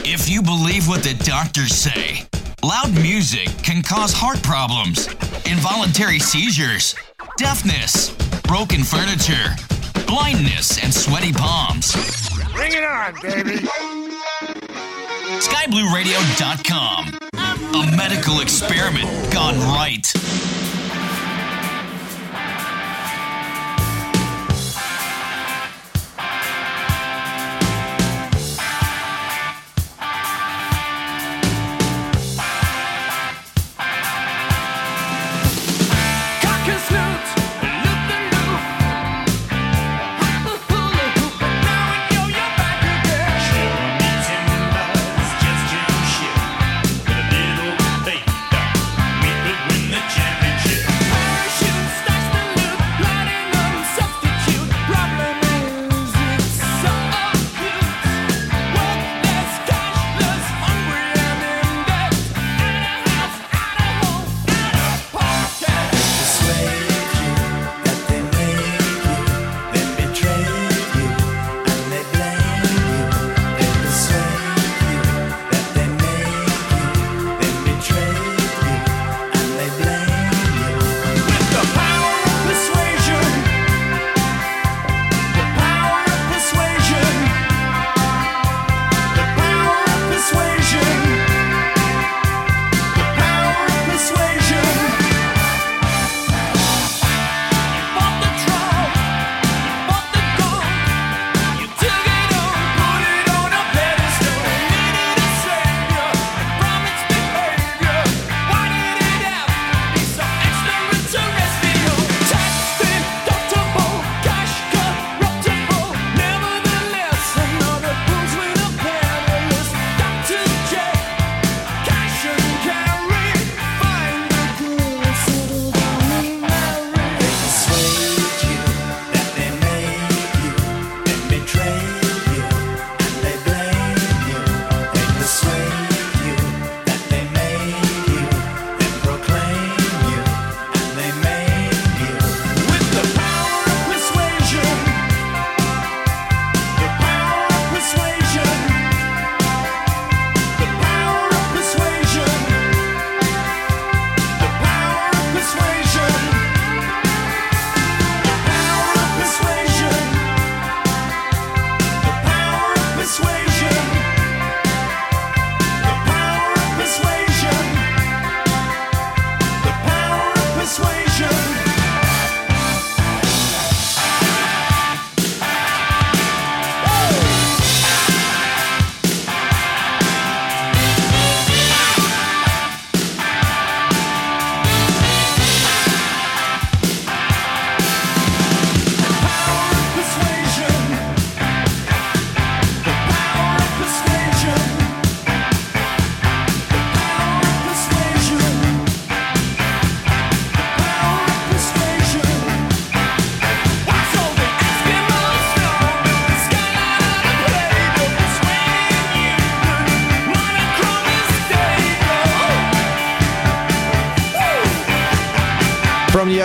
[0.04, 2.22] If you believe what the doctors say,
[2.62, 5.08] loud music can cause heart problems,
[5.50, 6.94] involuntary seizures,
[7.36, 8.10] deafness,
[8.42, 9.56] broken furniture,
[10.06, 11.92] blindness, and sweaty palms.
[12.54, 13.66] Bring it on, baby!
[15.40, 17.26] SkyBlueRadio.com
[17.77, 20.15] a medical experiment gone right.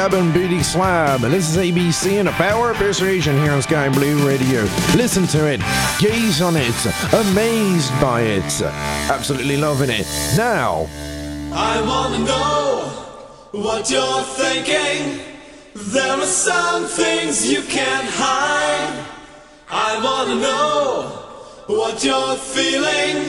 [0.01, 1.21] Slab and Slab.
[1.21, 4.63] This is ABC and a Power Appreciation here on Sky Blue Radio.
[4.95, 5.61] Listen to it,
[5.99, 6.73] gaze on it,
[7.13, 8.61] amazed by it,
[9.11, 10.07] absolutely loving it.
[10.35, 10.87] Now,
[11.53, 12.89] I wanna know
[13.51, 15.19] what you're thinking.
[15.75, 19.05] There are some things you can't hide.
[19.69, 21.09] I wanna know
[21.67, 23.20] what you're feeling.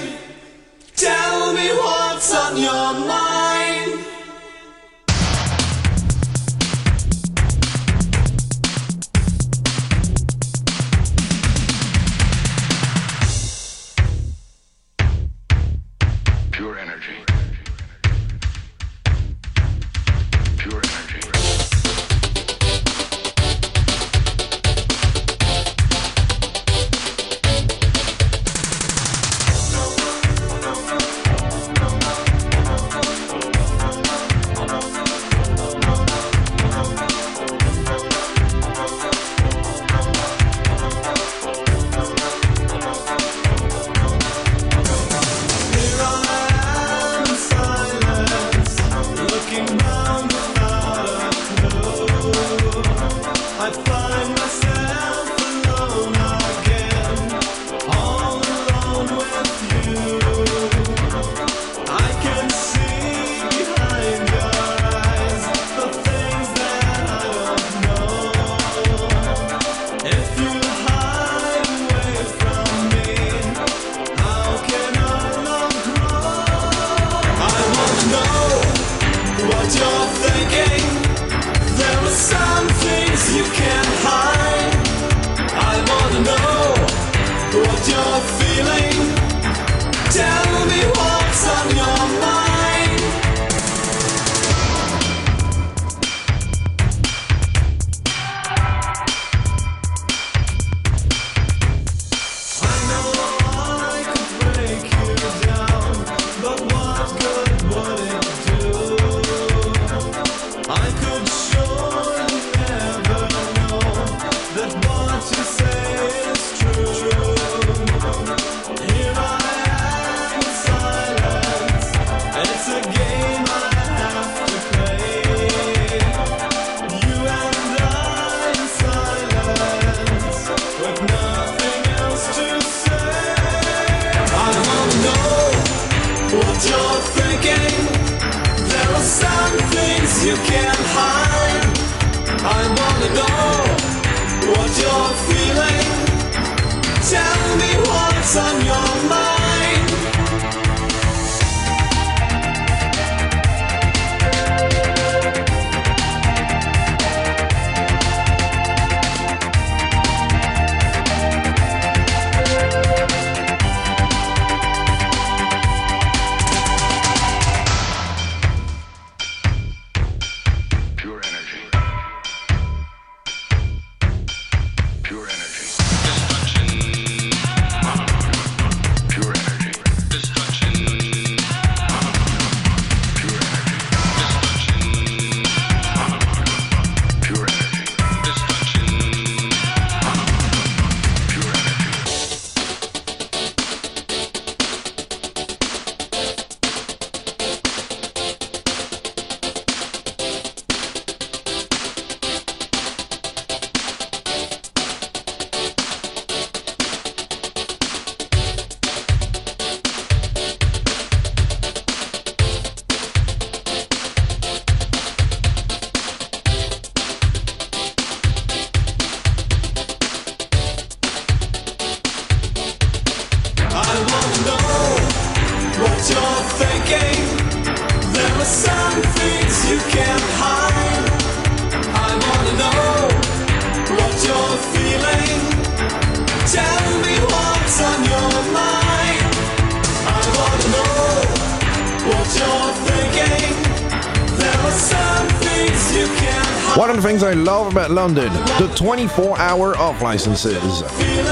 [248.02, 250.82] London, the 24 hour off licenses.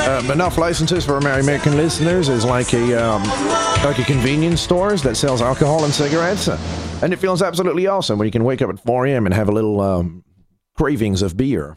[0.06, 3.24] Um, enough licenses for our American listeners is like a, um,
[3.82, 6.46] like a convenience store that sells alcohol and cigarettes.
[7.02, 9.26] And it feels absolutely awesome when you can wake up at 4 a.m.
[9.26, 10.22] and have a little um,
[10.76, 11.76] cravings of beer.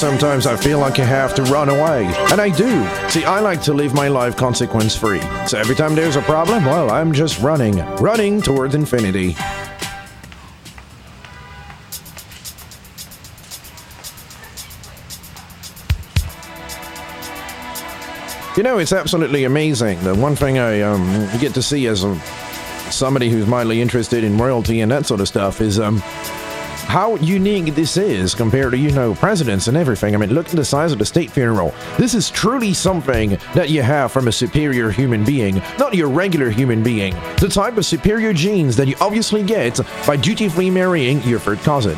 [0.00, 2.06] sometimes I feel like I have to run away.
[2.32, 2.88] And I do.
[3.10, 5.20] See, I like to live my life consequence free.
[5.46, 7.76] So every time there's a problem, well, I'm just running.
[7.96, 9.36] Running towards infinity.
[18.56, 20.02] You know, it's absolutely amazing.
[20.02, 22.18] The one thing I um, get to see as a,
[22.90, 26.02] somebody who's mildly interested in royalty and that sort of stuff is um,
[26.90, 30.12] how unique this is compared to, you know, presidents and everything.
[30.12, 31.72] I mean, look at the size of the state funeral.
[31.96, 36.50] This is truly something that you have from a superior human being, not your regular
[36.50, 37.14] human being.
[37.38, 41.96] The type of superior genes that you obviously get by dutifully marrying your third cousin.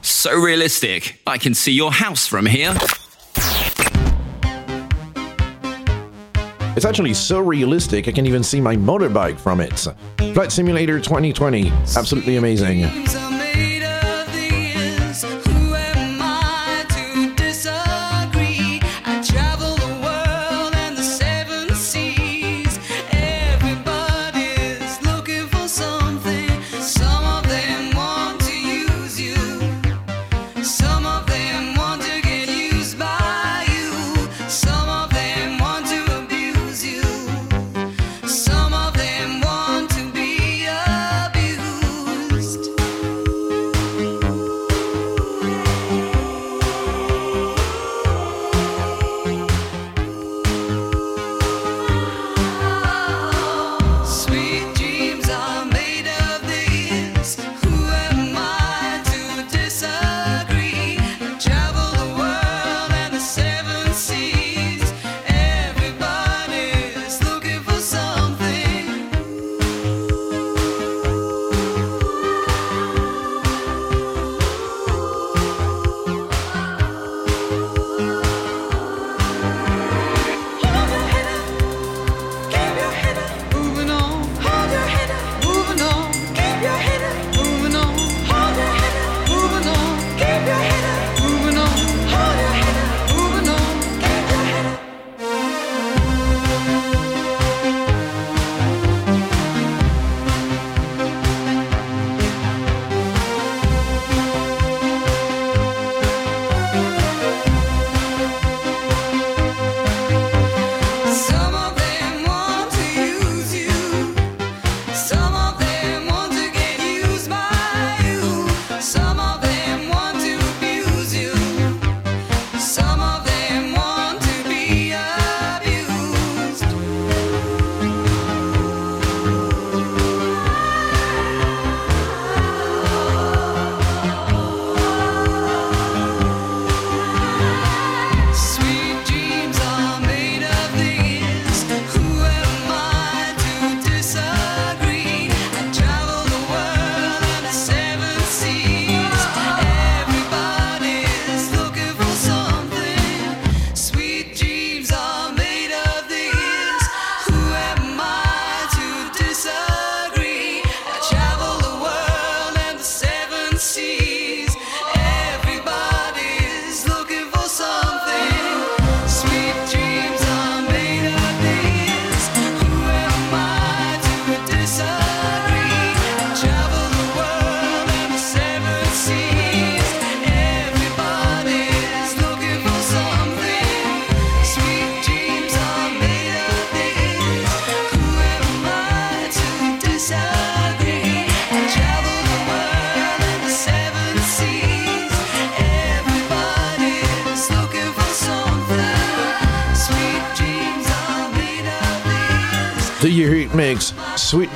[0.00, 2.72] So realistic, I can see your house from here.
[6.76, 9.88] It's actually so realistic, I can even see my motorbike from it.
[10.34, 12.82] Flight Simulator 2020, absolutely amazing.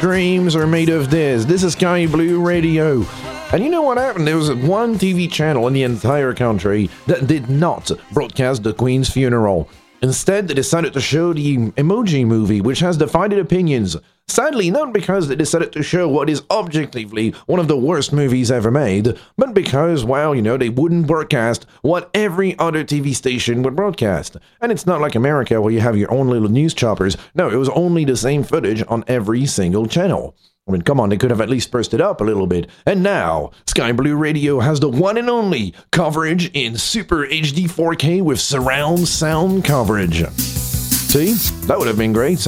[0.02, 1.44] Dreams are made of this.
[1.44, 3.04] This is Sky Blue Radio.
[3.52, 4.26] And you know what happened?
[4.26, 9.08] There was one TV channel in the entire country that did not broadcast the Queen's
[9.08, 9.68] funeral.
[10.02, 13.96] Instead, they decided to show the Emoji Movie, which has divided opinions.
[14.42, 18.50] Sadly, not because they decided to show what is objectively one of the worst movies
[18.50, 23.62] ever made, but because, well, you know, they wouldn't broadcast what every other TV station
[23.62, 24.36] would broadcast.
[24.60, 27.16] And it's not like America where you have your own little news choppers.
[27.36, 30.34] No, it was only the same footage on every single channel.
[30.66, 32.68] I mean, come on, they could have at least spruced it up a little bit.
[32.84, 38.22] And now, Sky Blue Radio has the one and only coverage in Super HD 4K
[38.22, 40.28] with surround sound coverage.
[40.34, 41.34] See?
[41.68, 42.40] That would have been great.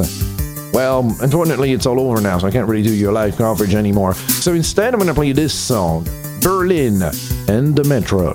[0.75, 4.15] Well, unfortunately, it's all over now, so I can't really do your live coverage anymore.
[4.15, 6.05] So instead, I'm going to play this song
[6.41, 7.01] Berlin
[7.47, 8.35] and the Metro.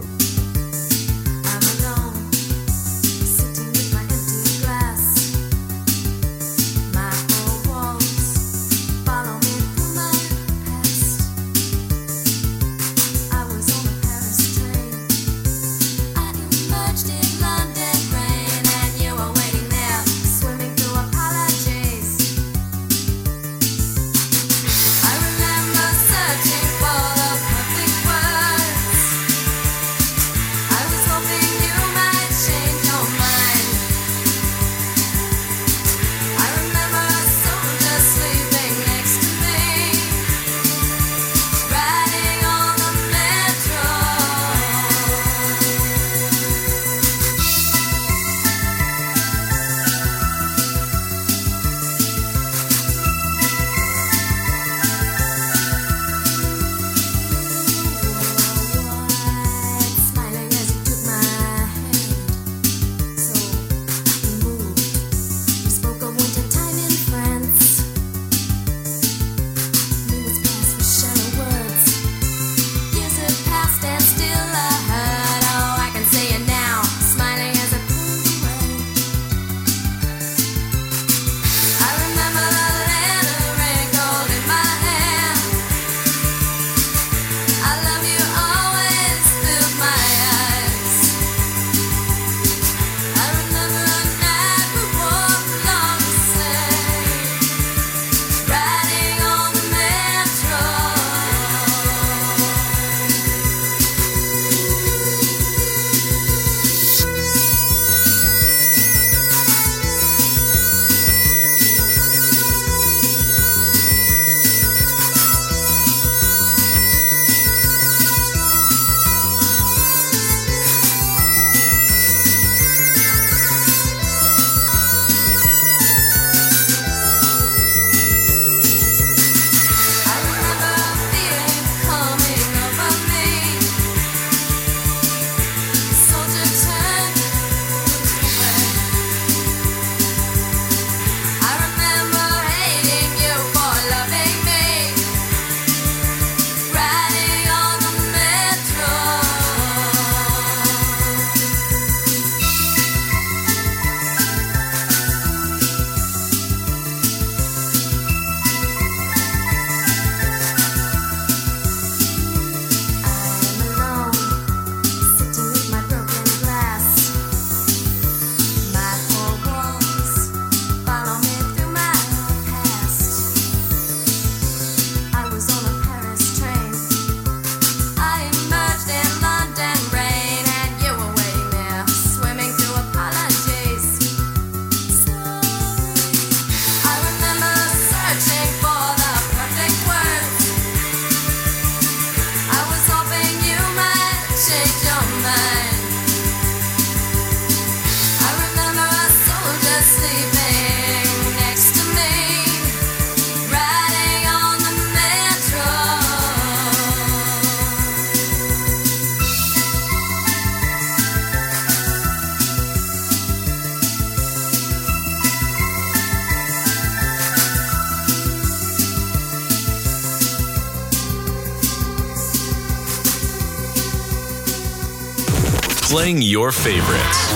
[226.00, 227.34] Playing your favorites.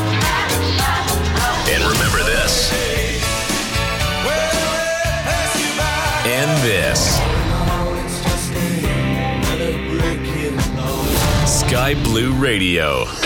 [1.68, 2.72] And remember this.
[6.26, 7.18] And this.
[11.46, 13.23] Sky Blue Radio.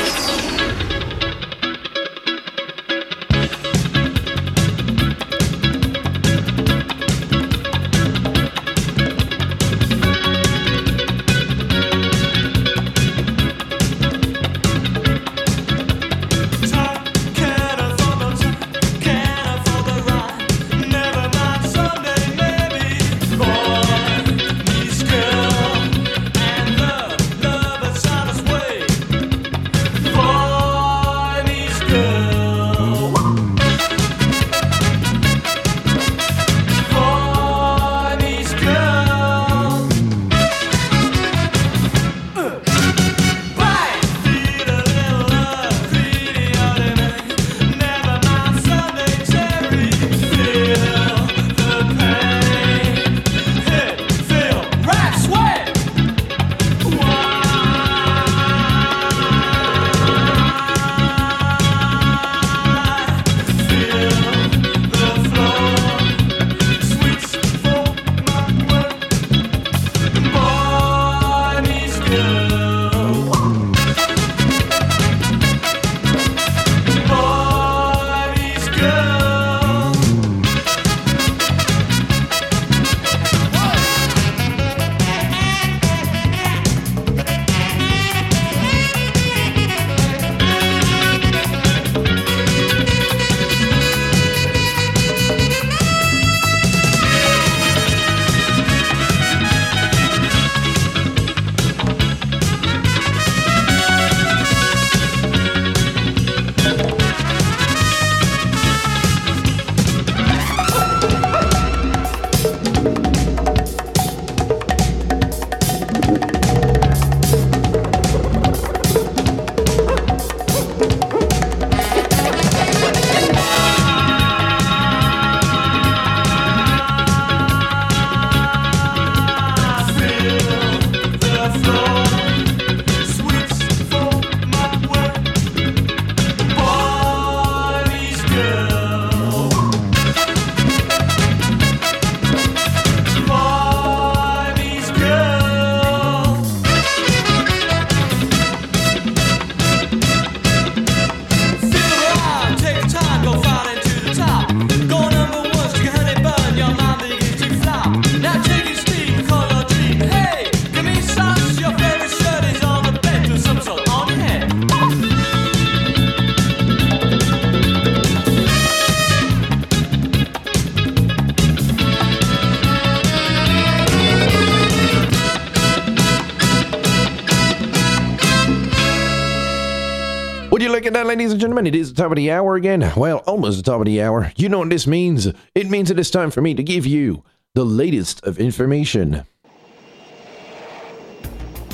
[181.47, 181.65] Gentlemen?
[181.65, 182.91] It is the top of the hour again.
[182.97, 184.33] Well, almost the top of the hour.
[184.35, 185.29] You know what this means?
[185.55, 187.23] It means it is time for me to give you
[187.55, 189.23] the latest of information.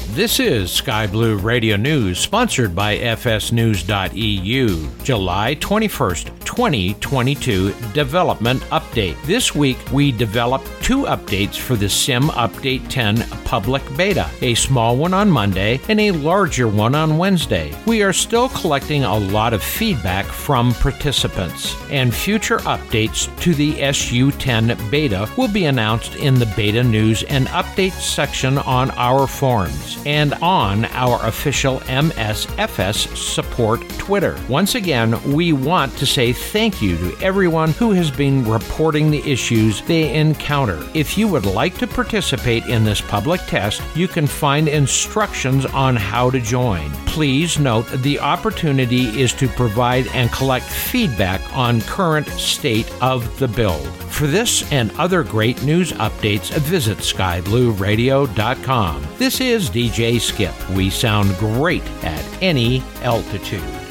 [0.09, 9.19] This is Sky Blue Radio News, sponsored by FSNews.eu, July 21st, 2022 Development Update.
[9.23, 14.95] This week, we developed two updates for the SIM Update 10 public beta a small
[14.95, 17.73] one on Monday and a larger one on Wednesday.
[17.87, 23.73] We are still collecting a lot of feedback from participants, and future updates to the
[23.73, 29.97] SU10 beta will be announced in the beta news and updates section on our forums
[30.05, 34.37] and on our official MSFS support Twitter.
[34.47, 39.23] Once again, we want to say thank you to everyone who has been reporting the
[39.29, 40.79] issues they encounter.
[40.93, 45.95] If you would like to participate in this public test, you can find instructions on
[45.95, 46.91] how to join.
[47.05, 53.47] Please note the opportunity is to provide and collect feedback on current state of the
[53.47, 53.87] build.
[54.09, 59.07] For this and other great news updates, visit skyblueradio.com.
[59.17, 60.69] This is DJ Skip.
[60.69, 63.82] We sound great at any altitude.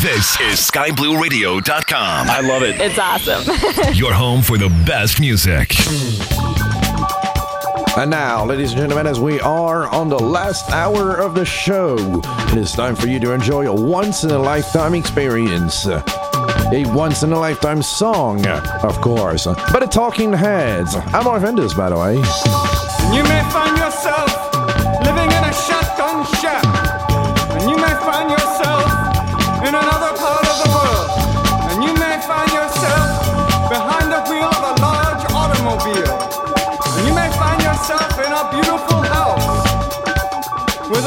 [0.00, 2.30] This is skyblueradio.com.
[2.30, 2.80] I love it.
[2.80, 3.42] It's awesome.
[3.94, 5.74] Your home for the best music.
[7.98, 11.96] And now, ladies and gentlemen, as we are on the last hour of the show,
[12.52, 15.84] it is time for you to enjoy a once in a lifetime experience.
[15.86, 16.04] A
[16.94, 20.94] once in a lifetime song, of course, by the Talking Heads.
[20.94, 22.14] I'm Arvandus, by the way.
[22.14, 24.27] You may find yourself living in a shotgun shack, and you may find yourself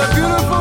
[0.09, 0.60] beautiful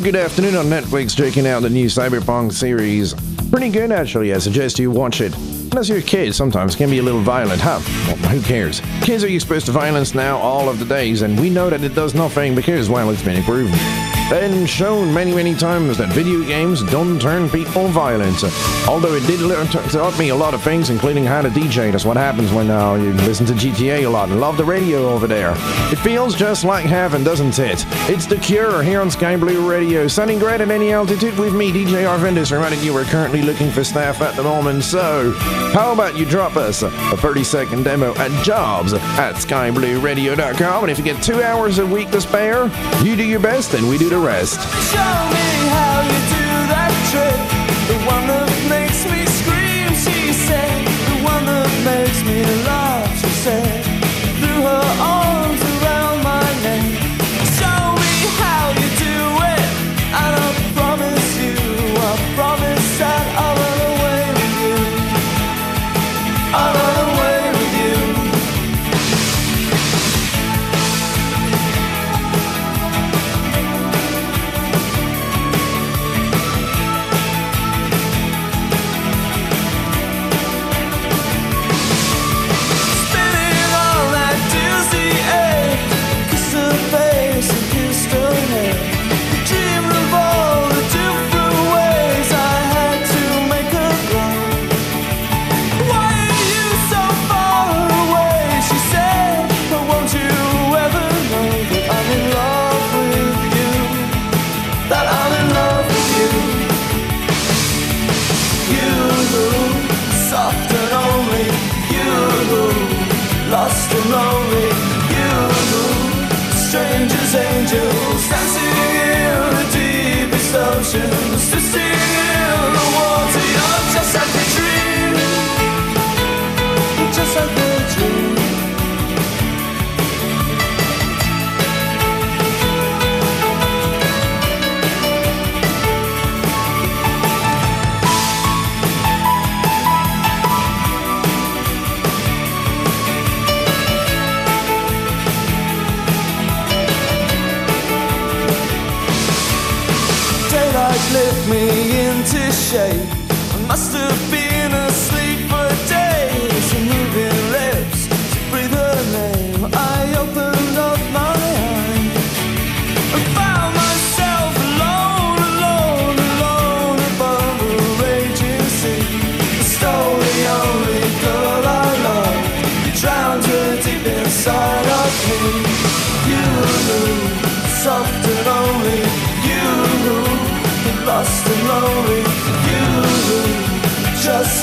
[0.00, 3.12] a good afternoon on Netflix checking out the new Cyberpunk series.
[3.50, 5.36] Pretty good actually, I suggest you watch it.
[5.36, 7.80] Unless you're a kid, sometimes can be a little violent, huh?
[8.06, 8.80] Well, who cares?
[9.02, 11.94] Kids are exposed to violence now all of the days, and we know that it
[11.94, 13.78] does nothing because, well, it's been proven
[14.30, 18.44] been shown many, many times that video games don't turn people violent.
[18.86, 21.90] Although it did learn, taught me a lot of things, including how to DJ.
[21.90, 25.08] That's what happens when uh, you listen to GTA a lot and love the radio
[25.08, 25.54] over there.
[25.90, 27.84] It feels just like heaven, doesn't it?
[28.08, 30.06] It's The Cure here on Sky Blue Radio.
[30.06, 33.82] Sunny great at any altitude with me, DJ Arvandus, reminding you we're currently looking for
[33.82, 34.84] staff at the moment.
[34.84, 35.32] So,
[35.72, 41.04] how about you drop us a 30-second demo at jobs at skyblueradio.com, and if you
[41.04, 42.66] get two hours a week to spare,
[43.02, 46.19] you do your best and we do the Show me how you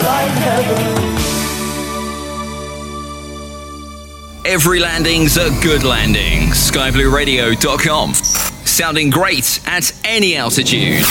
[0.03, 0.97] Like heaven.
[4.45, 6.49] Every landing's a good landing.
[6.49, 8.13] SkyBlueRadio.com.
[8.13, 11.03] Sounding great at any altitude.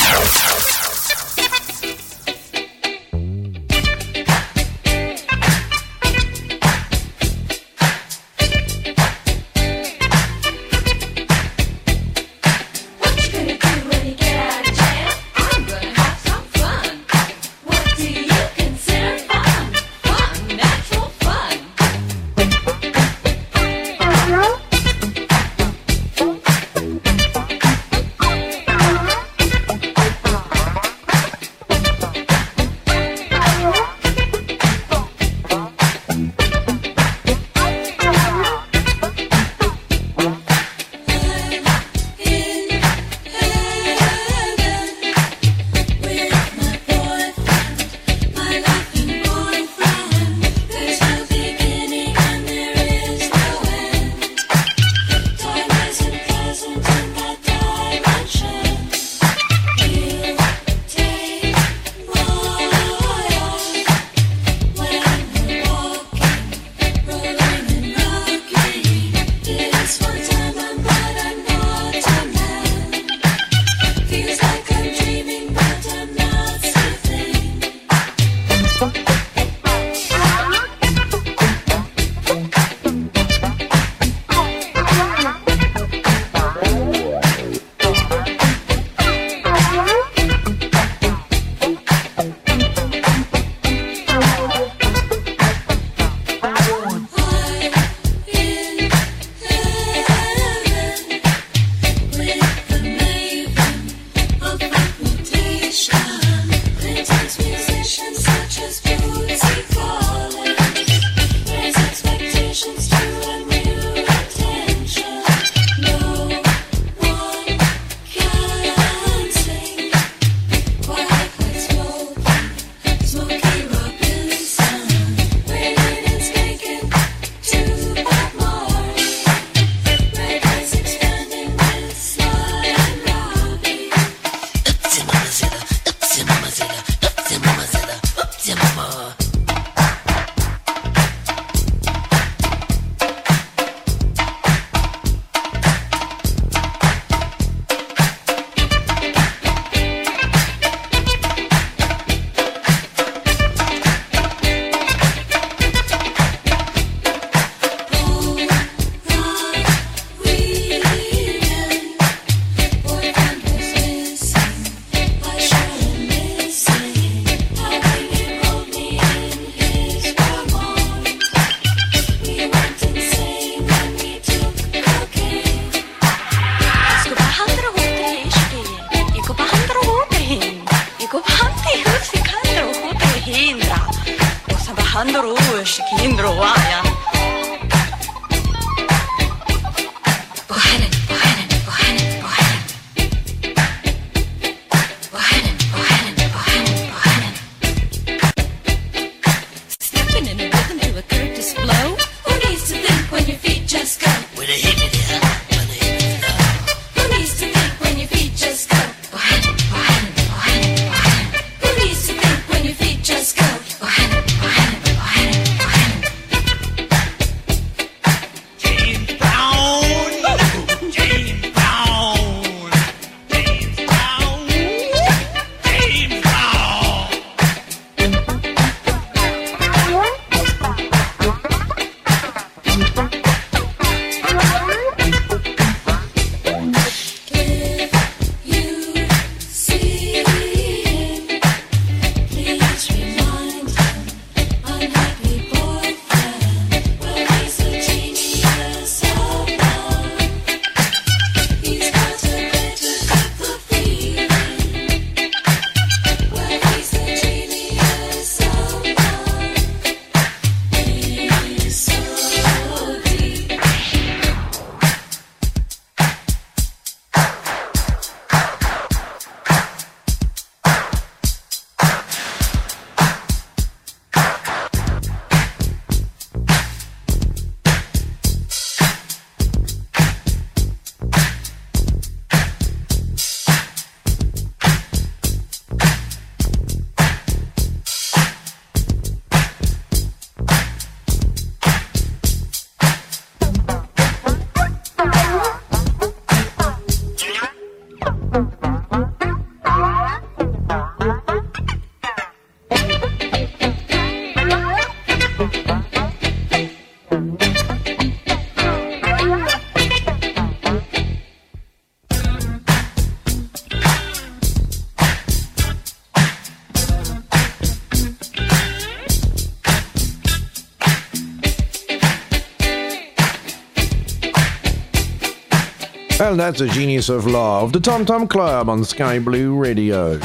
[326.37, 330.21] And that's the genius of love, the Tom Tom Club on Sky Blue Radio.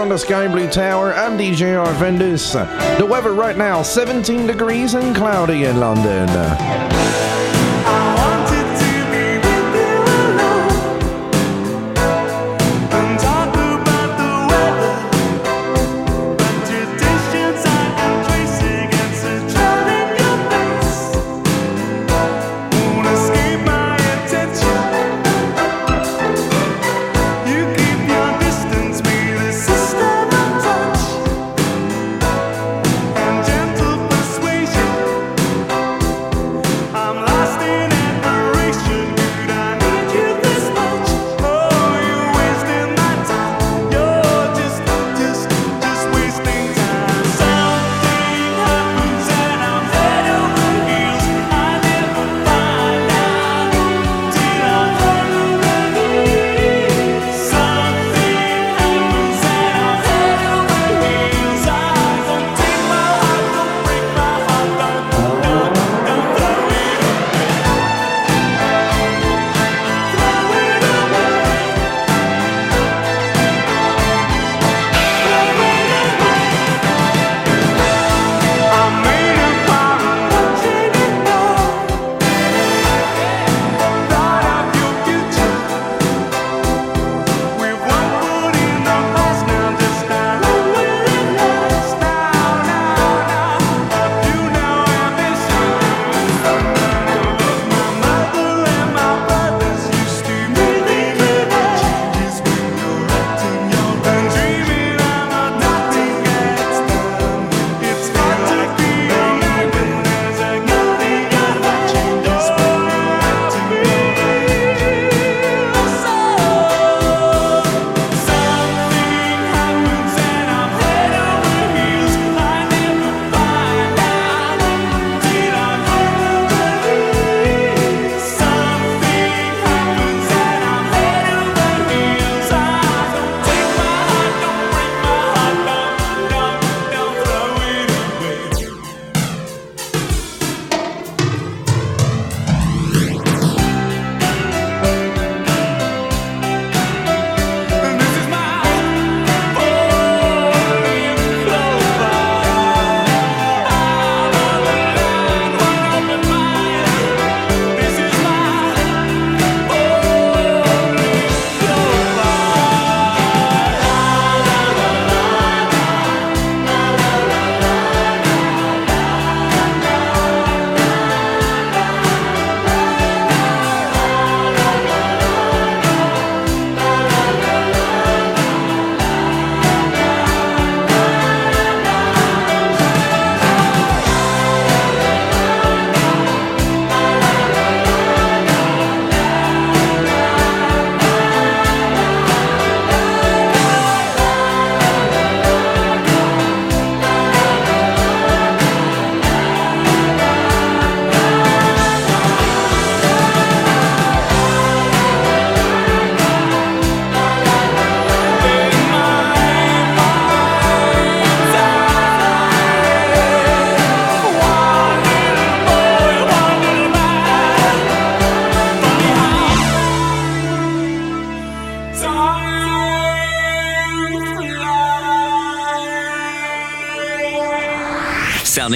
[0.00, 1.12] On the Sky Blue Tower.
[1.12, 2.54] I'm DJ Arvandus.
[2.96, 6.26] The weather right now, 17 degrees and cloudy in London.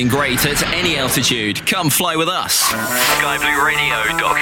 [0.08, 1.64] Great at any altitude.
[1.66, 2.62] Come fly with us.
[2.72, 4.33] SkyBlueRadio.com.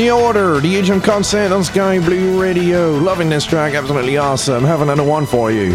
[0.00, 2.92] New Order, the Age of Consent on Sky Blue Radio.
[2.92, 4.64] Loving this track, absolutely awesome.
[4.64, 5.72] Have another one for you.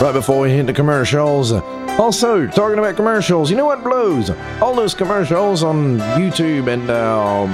[0.00, 1.52] Right before we hit the commercials.
[1.52, 4.30] Also, talking about commercials, you know what blows?
[4.62, 7.50] All those commercials on YouTube and um,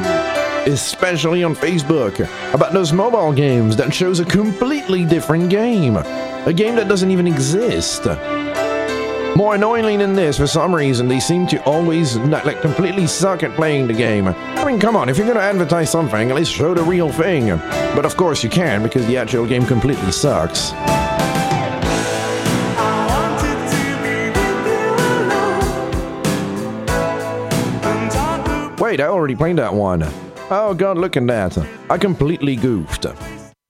[0.73, 2.21] especially on Facebook
[2.55, 5.97] about those mobile games that shows a completely different game.
[5.97, 8.07] A game that doesn't even exist.
[9.35, 13.57] More annoyingly than this, for some reason, they seem to always like completely suck at
[13.57, 14.29] playing the game.
[14.67, 17.57] Mean, come on, if you're gonna advertise something, at least show the real thing.
[17.95, 20.73] But of course you can, because the actual game completely sucks.
[28.81, 30.03] Wait, I already played that one.
[30.51, 31.57] Oh god, look at that.
[31.89, 33.07] I completely goofed.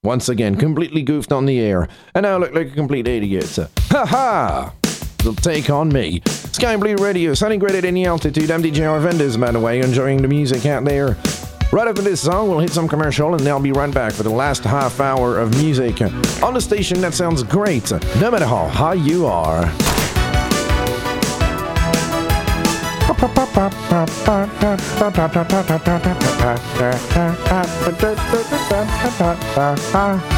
[0.03, 3.55] Once again, completely goofed on the air, and now I look like a complete idiot.
[3.91, 4.73] Ha ha!
[5.21, 6.23] It'll take on me.
[6.57, 8.51] Sky Blue Radio, sounding great at any altitude.
[8.51, 11.09] I'm DJ by the way, enjoying the music out there.
[11.71, 14.23] Right after this song, we'll hit some commercial and then I'll be right back for
[14.23, 17.91] the last half hour of music on the station that sounds great,
[18.23, 19.71] no matter how high you are.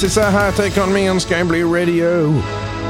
[0.00, 1.18] It's A-ha take on me on
[1.48, 2.30] Blue Radio.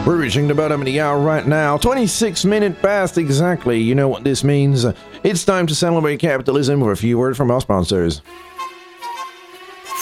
[0.07, 1.79] We're reaching the bottom of the hour right now.
[1.79, 3.81] 26 minutes past exactly.
[3.81, 4.85] You know what this means.
[5.25, 8.21] It's time to celebrate capitalism with a few words from our sponsors.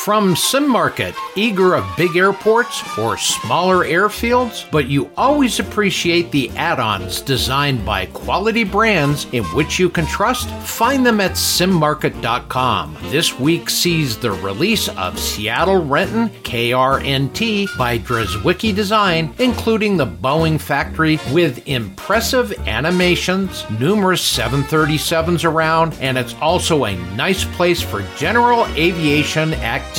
[0.07, 6.79] From SimMarket, eager of big airports or smaller airfields, but you always appreciate the add
[6.79, 10.49] ons designed by quality brands in which you can trust?
[10.61, 12.97] Find them at simmarket.com.
[13.07, 20.61] This week sees the release of Seattle Renton KRNT by Drzewiecki Design, including the Boeing
[20.61, 28.67] factory with impressive animations, numerous 737s around, and it's also a nice place for general
[28.77, 29.96] aviation activities.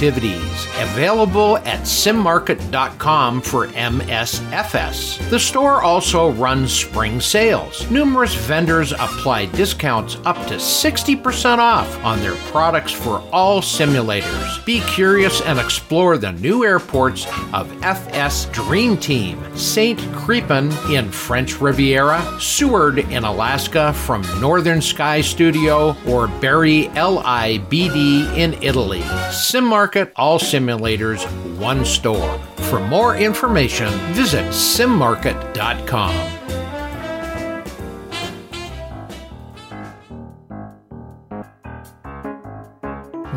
[0.77, 5.29] Available at simmarket.com for MSFS.
[5.31, 7.89] The store also runs spring sales.
[7.89, 14.63] Numerous vendors apply discounts up to 60% off on their products for all simulators.
[14.65, 19.97] Be curious and explore the new airports of FS Dream Team, St.
[20.13, 28.53] Crepin in French Riviera, Seward in Alaska from Northern Sky Studio, or Bari LIBD in
[28.61, 29.01] Italy.
[29.01, 31.25] SimMarket, all simulators,
[31.57, 32.39] one store.
[32.69, 36.13] For more information, visit simmarket.com.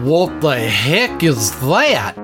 [0.04, 2.16] What the heck is that?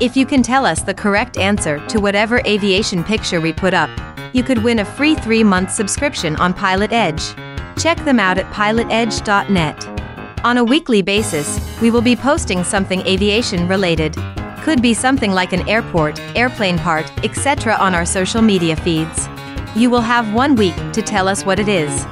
[0.00, 3.90] If you can tell us the correct answer to whatever aviation picture we put up,
[4.34, 7.34] you could win a free three month subscription on Pilot Edge.
[7.76, 9.99] Check them out at pilotedge.net.
[10.42, 14.16] On a weekly basis, we will be posting something aviation related.
[14.62, 17.74] Could be something like an airport, airplane part, etc.
[17.74, 19.28] on our social media feeds.
[19.76, 22.04] You will have one week to tell us what it is.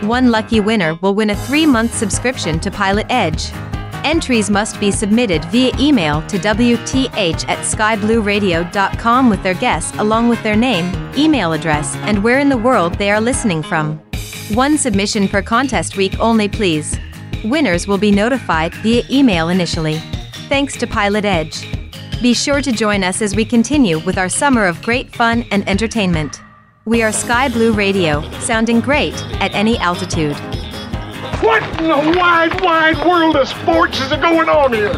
[0.00, 3.50] One lucky winner will win a three month subscription to Pilot Edge.
[4.04, 10.42] Entries must be submitted via email to WTH at skyblueradio.com with their guess along with
[10.42, 13.98] their name, email address, and where in the world they are listening from.
[14.54, 16.98] One submission per contest week only, please.
[17.44, 19.98] Winners will be notified via email initially.
[20.48, 21.66] Thanks to Pilot Edge.
[22.22, 25.68] Be sure to join us as we continue with our summer of great fun and
[25.68, 26.40] entertainment.
[26.86, 30.36] We are Sky Blue Radio, sounding great at any altitude.
[31.42, 34.94] What in the wide, wide world of sports is going on here?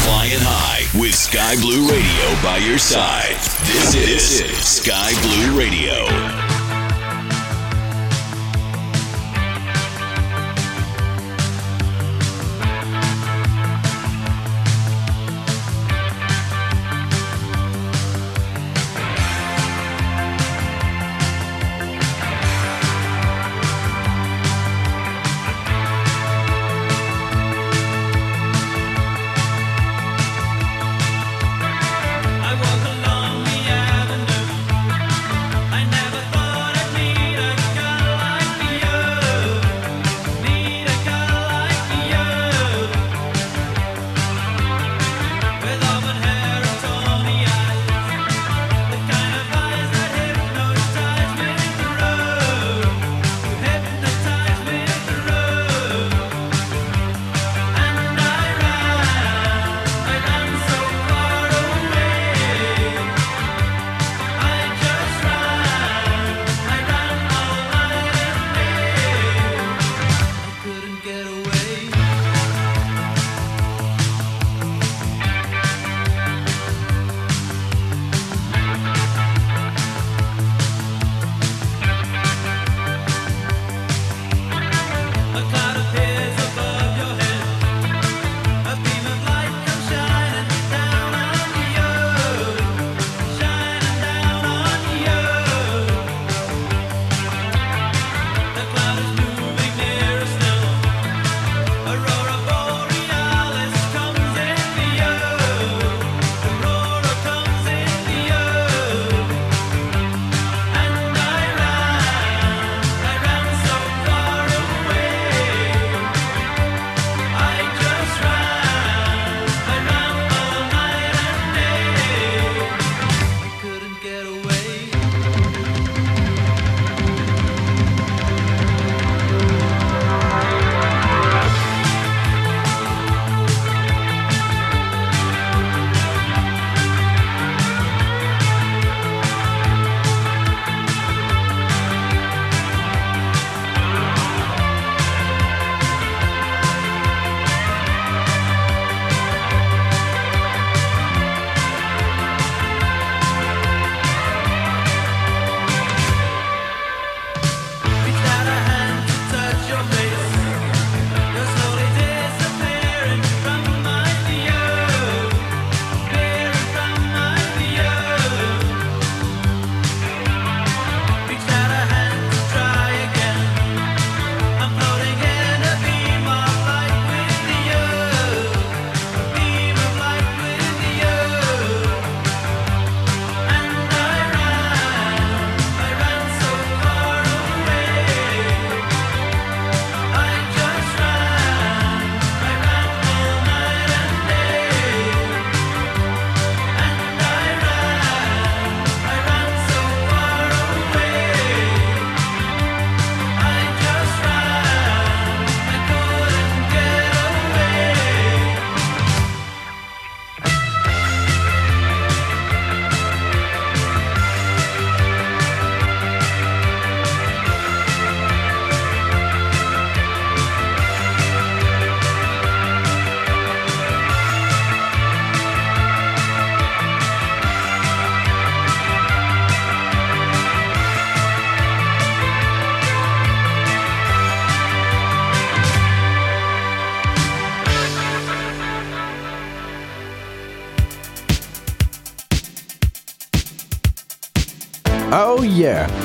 [0.00, 3.36] Flying high with Sky Blue Radio by your side.
[3.66, 6.51] This is Sky Blue Radio.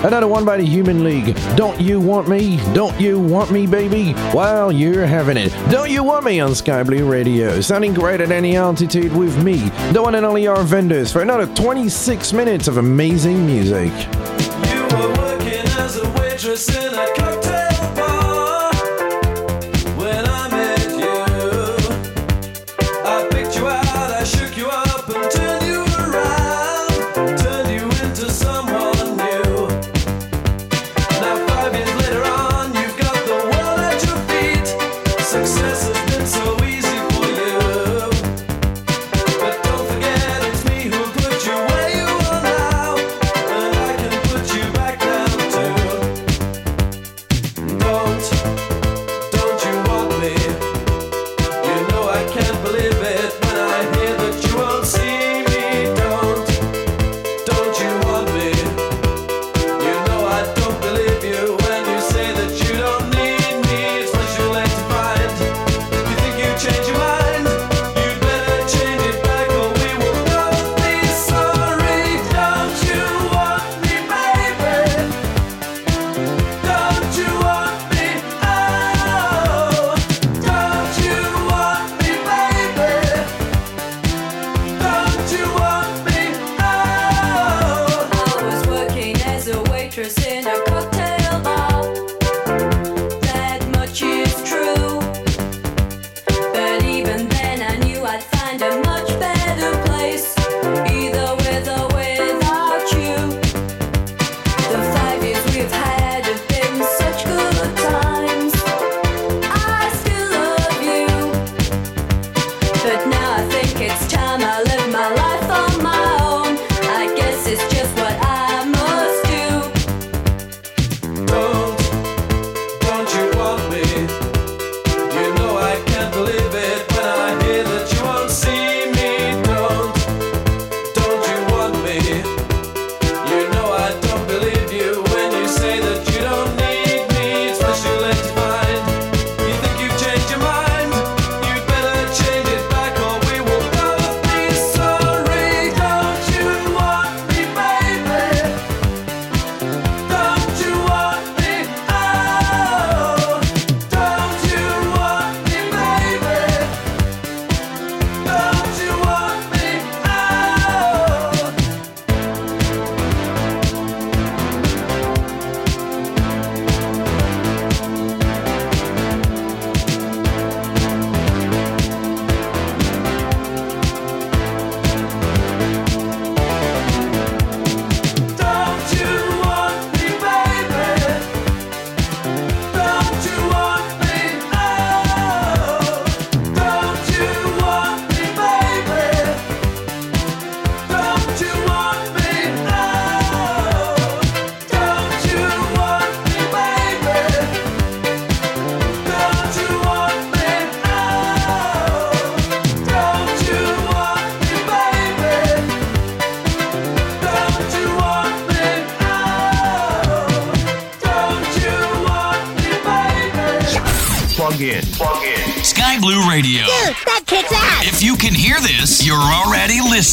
[0.05, 1.35] Another one by the Human League.
[1.55, 2.57] Don't you want me?
[2.73, 4.13] Don't you want me, baby?
[4.33, 5.51] Well, you're having it.
[5.69, 7.61] Don't you want me on Sky Blue Radio?
[7.61, 12.33] Sounding great at any altitude with me, the one and only Arvandus, for another 26
[12.33, 13.91] minutes of amazing music.
[14.69, 16.65] You were working as a waitress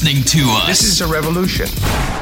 [0.05, 0.67] listening to us.
[0.67, 2.14] This is a revolution.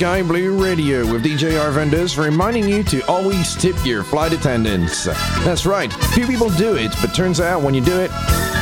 [0.00, 5.04] Sky Blue Radio with DJ Arvandus reminding you to always tip your flight attendants.
[5.44, 8.10] That's right, few people do it, but turns out when you do it,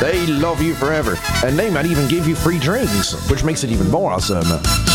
[0.01, 1.17] they love you forever.
[1.45, 4.88] And they might even give you free drinks, which makes it even more awesome.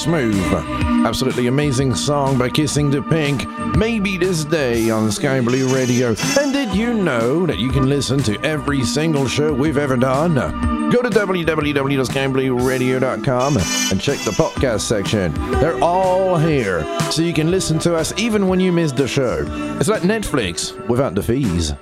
[0.00, 0.40] Smooth.
[1.04, 3.46] Absolutely amazing song by Kissing the Pink.
[3.76, 6.14] Maybe this day on Sky Blue Radio.
[6.38, 10.36] And did you know that you can listen to every single show we've ever done?
[10.90, 15.34] Go to www.skyblueradio.com and check the podcast section.
[15.60, 19.44] They're all here, so you can listen to us even when you miss the show.
[19.78, 21.74] It's like Netflix without the fees.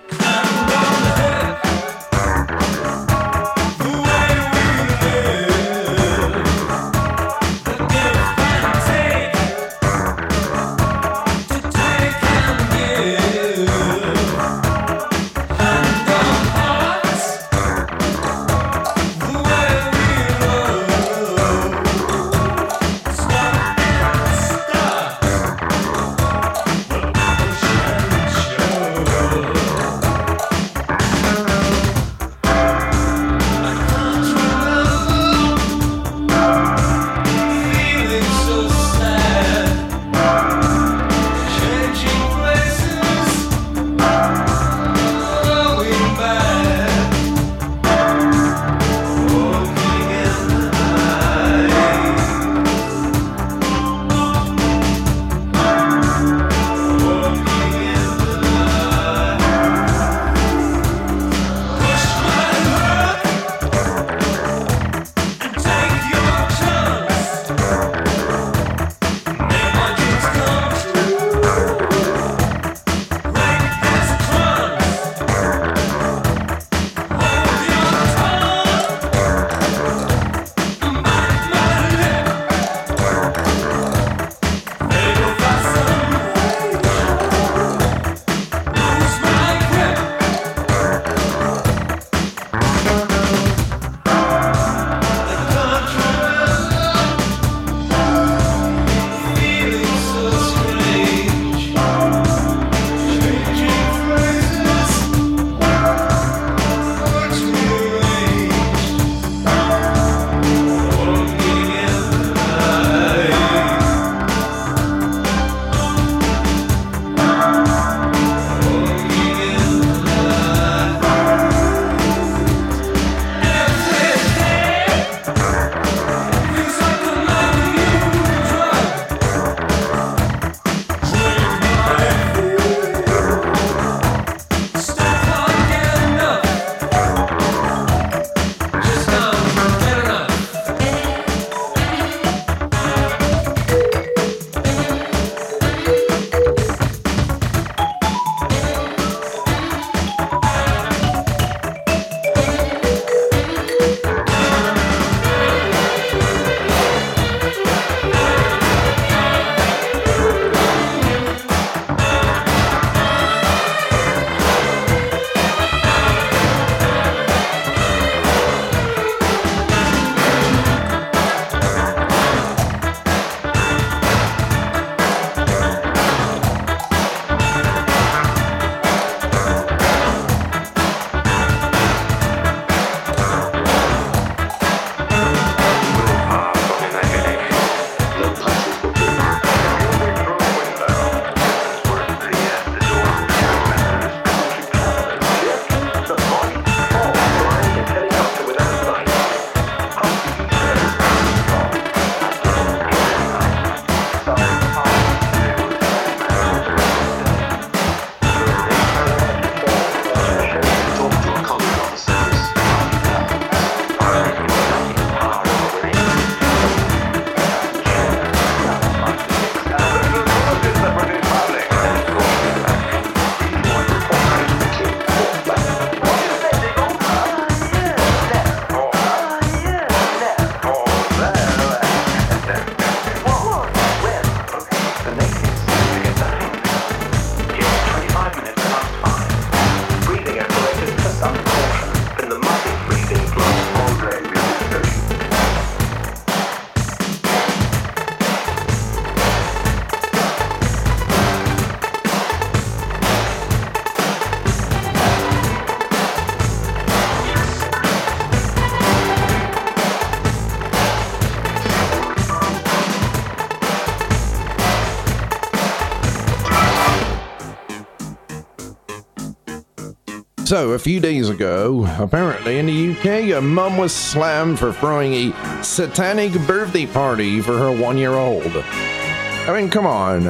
[270.48, 275.12] So, a few days ago, apparently in the UK, a mum was slammed for throwing
[275.12, 278.46] a satanic birthday party for her one year old.
[278.46, 280.22] I mean, come on.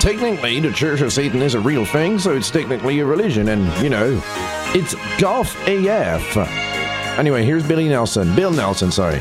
[0.00, 3.72] Technically, the Church of Satan is a real thing, so it's technically a religion, and,
[3.80, 4.20] you know,
[4.74, 6.36] it's goth AF.
[7.20, 8.34] Anyway, here's Billy Nelson.
[8.34, 9.20] Bill Nelson, sorry.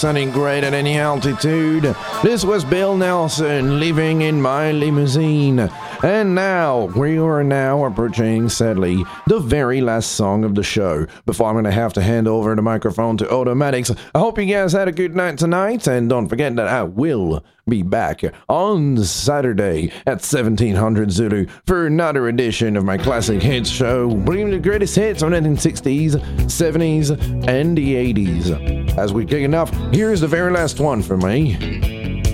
[0.00, 1.94] Sounding great at any altitude.
[2.22, 5.70] This was Bill Nelson, living in my limousine.
[6.02, 11.06] And now, we are now approaching, sadly, the very last song of the show.
[11.26, 14.46] Before I'm going to have to hand over the microphone to Automatics, I hope you
[14.46, 19.04] guys had a good night tonight, and don't forget that I will be back on
[19.04, 24.96] Saturday at 1700 Zulu for another edition of my classic hits show, bringing the greatest
[24.96, 26.12] hits of 1960s,
[26.46, 27.10] 70s,
[27.46, 28.96] and the 80s.
[28.96, 31.99] As we kick it off, here's the very last one for me.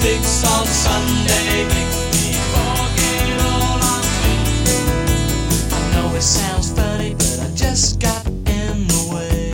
[0.00, 5.72] sticks on Sunday make me forget all I think.
[5.72, 9.52] I know it sounds funny, but I just got in the way.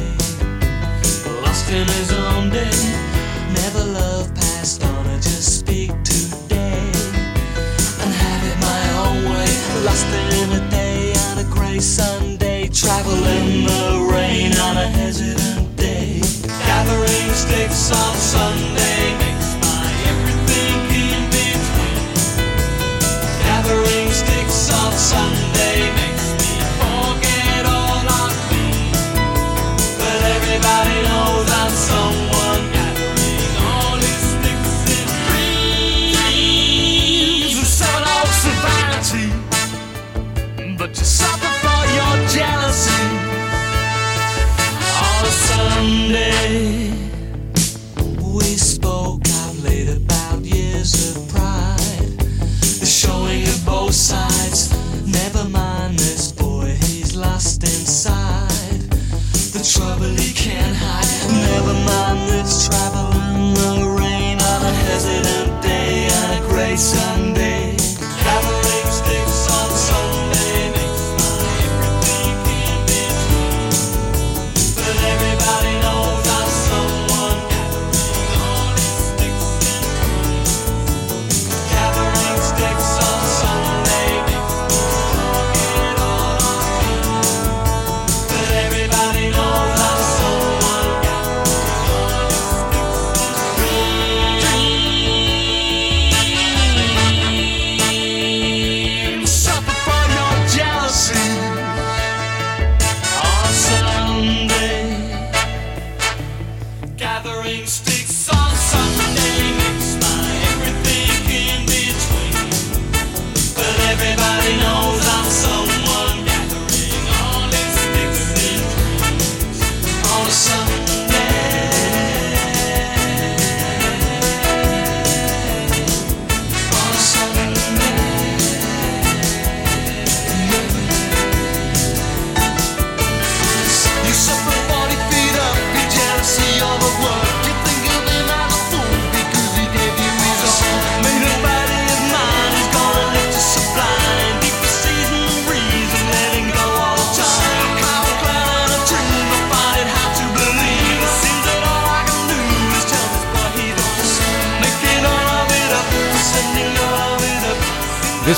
[1.42, 2.78] Lost in his own day,
[3.60, 5.06] never love passed on.
[5.06, 6.90] I just speak today
[8.02, 9.50] and have it my own way.
[9.86, 15.76] Lost in a day on a gray Sunday, travel in the rain on a hesitant
[15.76, 16.20] day.
[16.66, 19.31] Gathering sticks on Sunday.
[25.02, 25.61] Sunday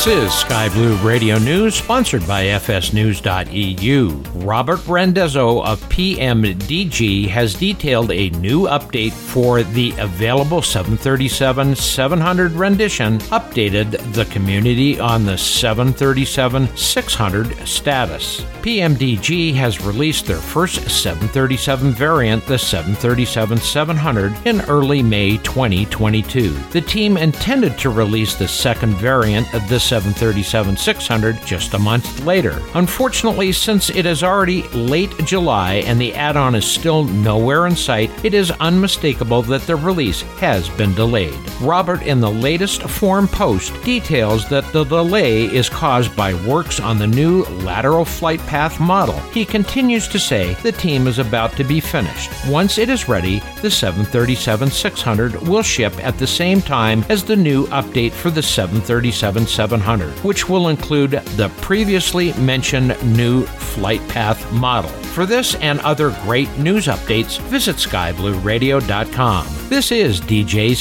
[0.04, 4.10] This is Sky Blue Radio News, sponsored by FSNews.eu.
[4.44, 13.18] Robert Randazzo of PMDG has detailed a new update for the available 737 700 rendition,
[13.30, 18.42] updated the community on the 737 600 status.
[18.60, 26.50] PMDG has released their first 737 variant, the 737 700, in early May 2022.
[26.72, 32.24] The team intended to release the second variant of the 737 600 just a month
[32.24, 32.60] later.
[32.74, 37.76] Unfortunately, since it is already late July and the add on is still nowhere in
[37.76, 41.38] sight, it is unmistakable that the release has been delayed.
[41.60, 46.98] Robert, in the latest forum post, details that the delay is caused by works on
[46.98, 49.20] the new lateral flight path model.
[49.30, 52.32] He continues to say the team is about to be finished.
[52.48, 57.36] Once it is ready, the 737 600 will ship at the same time as the
[57.36, 59.83] new update for the 737 700,
[60.22, 64.90] which will include the previously mentioned new flight path model.
[65.14, 69.46] For this and other great news updates, visit skyblueradio.com.
[69.68, 70.74] This is DJ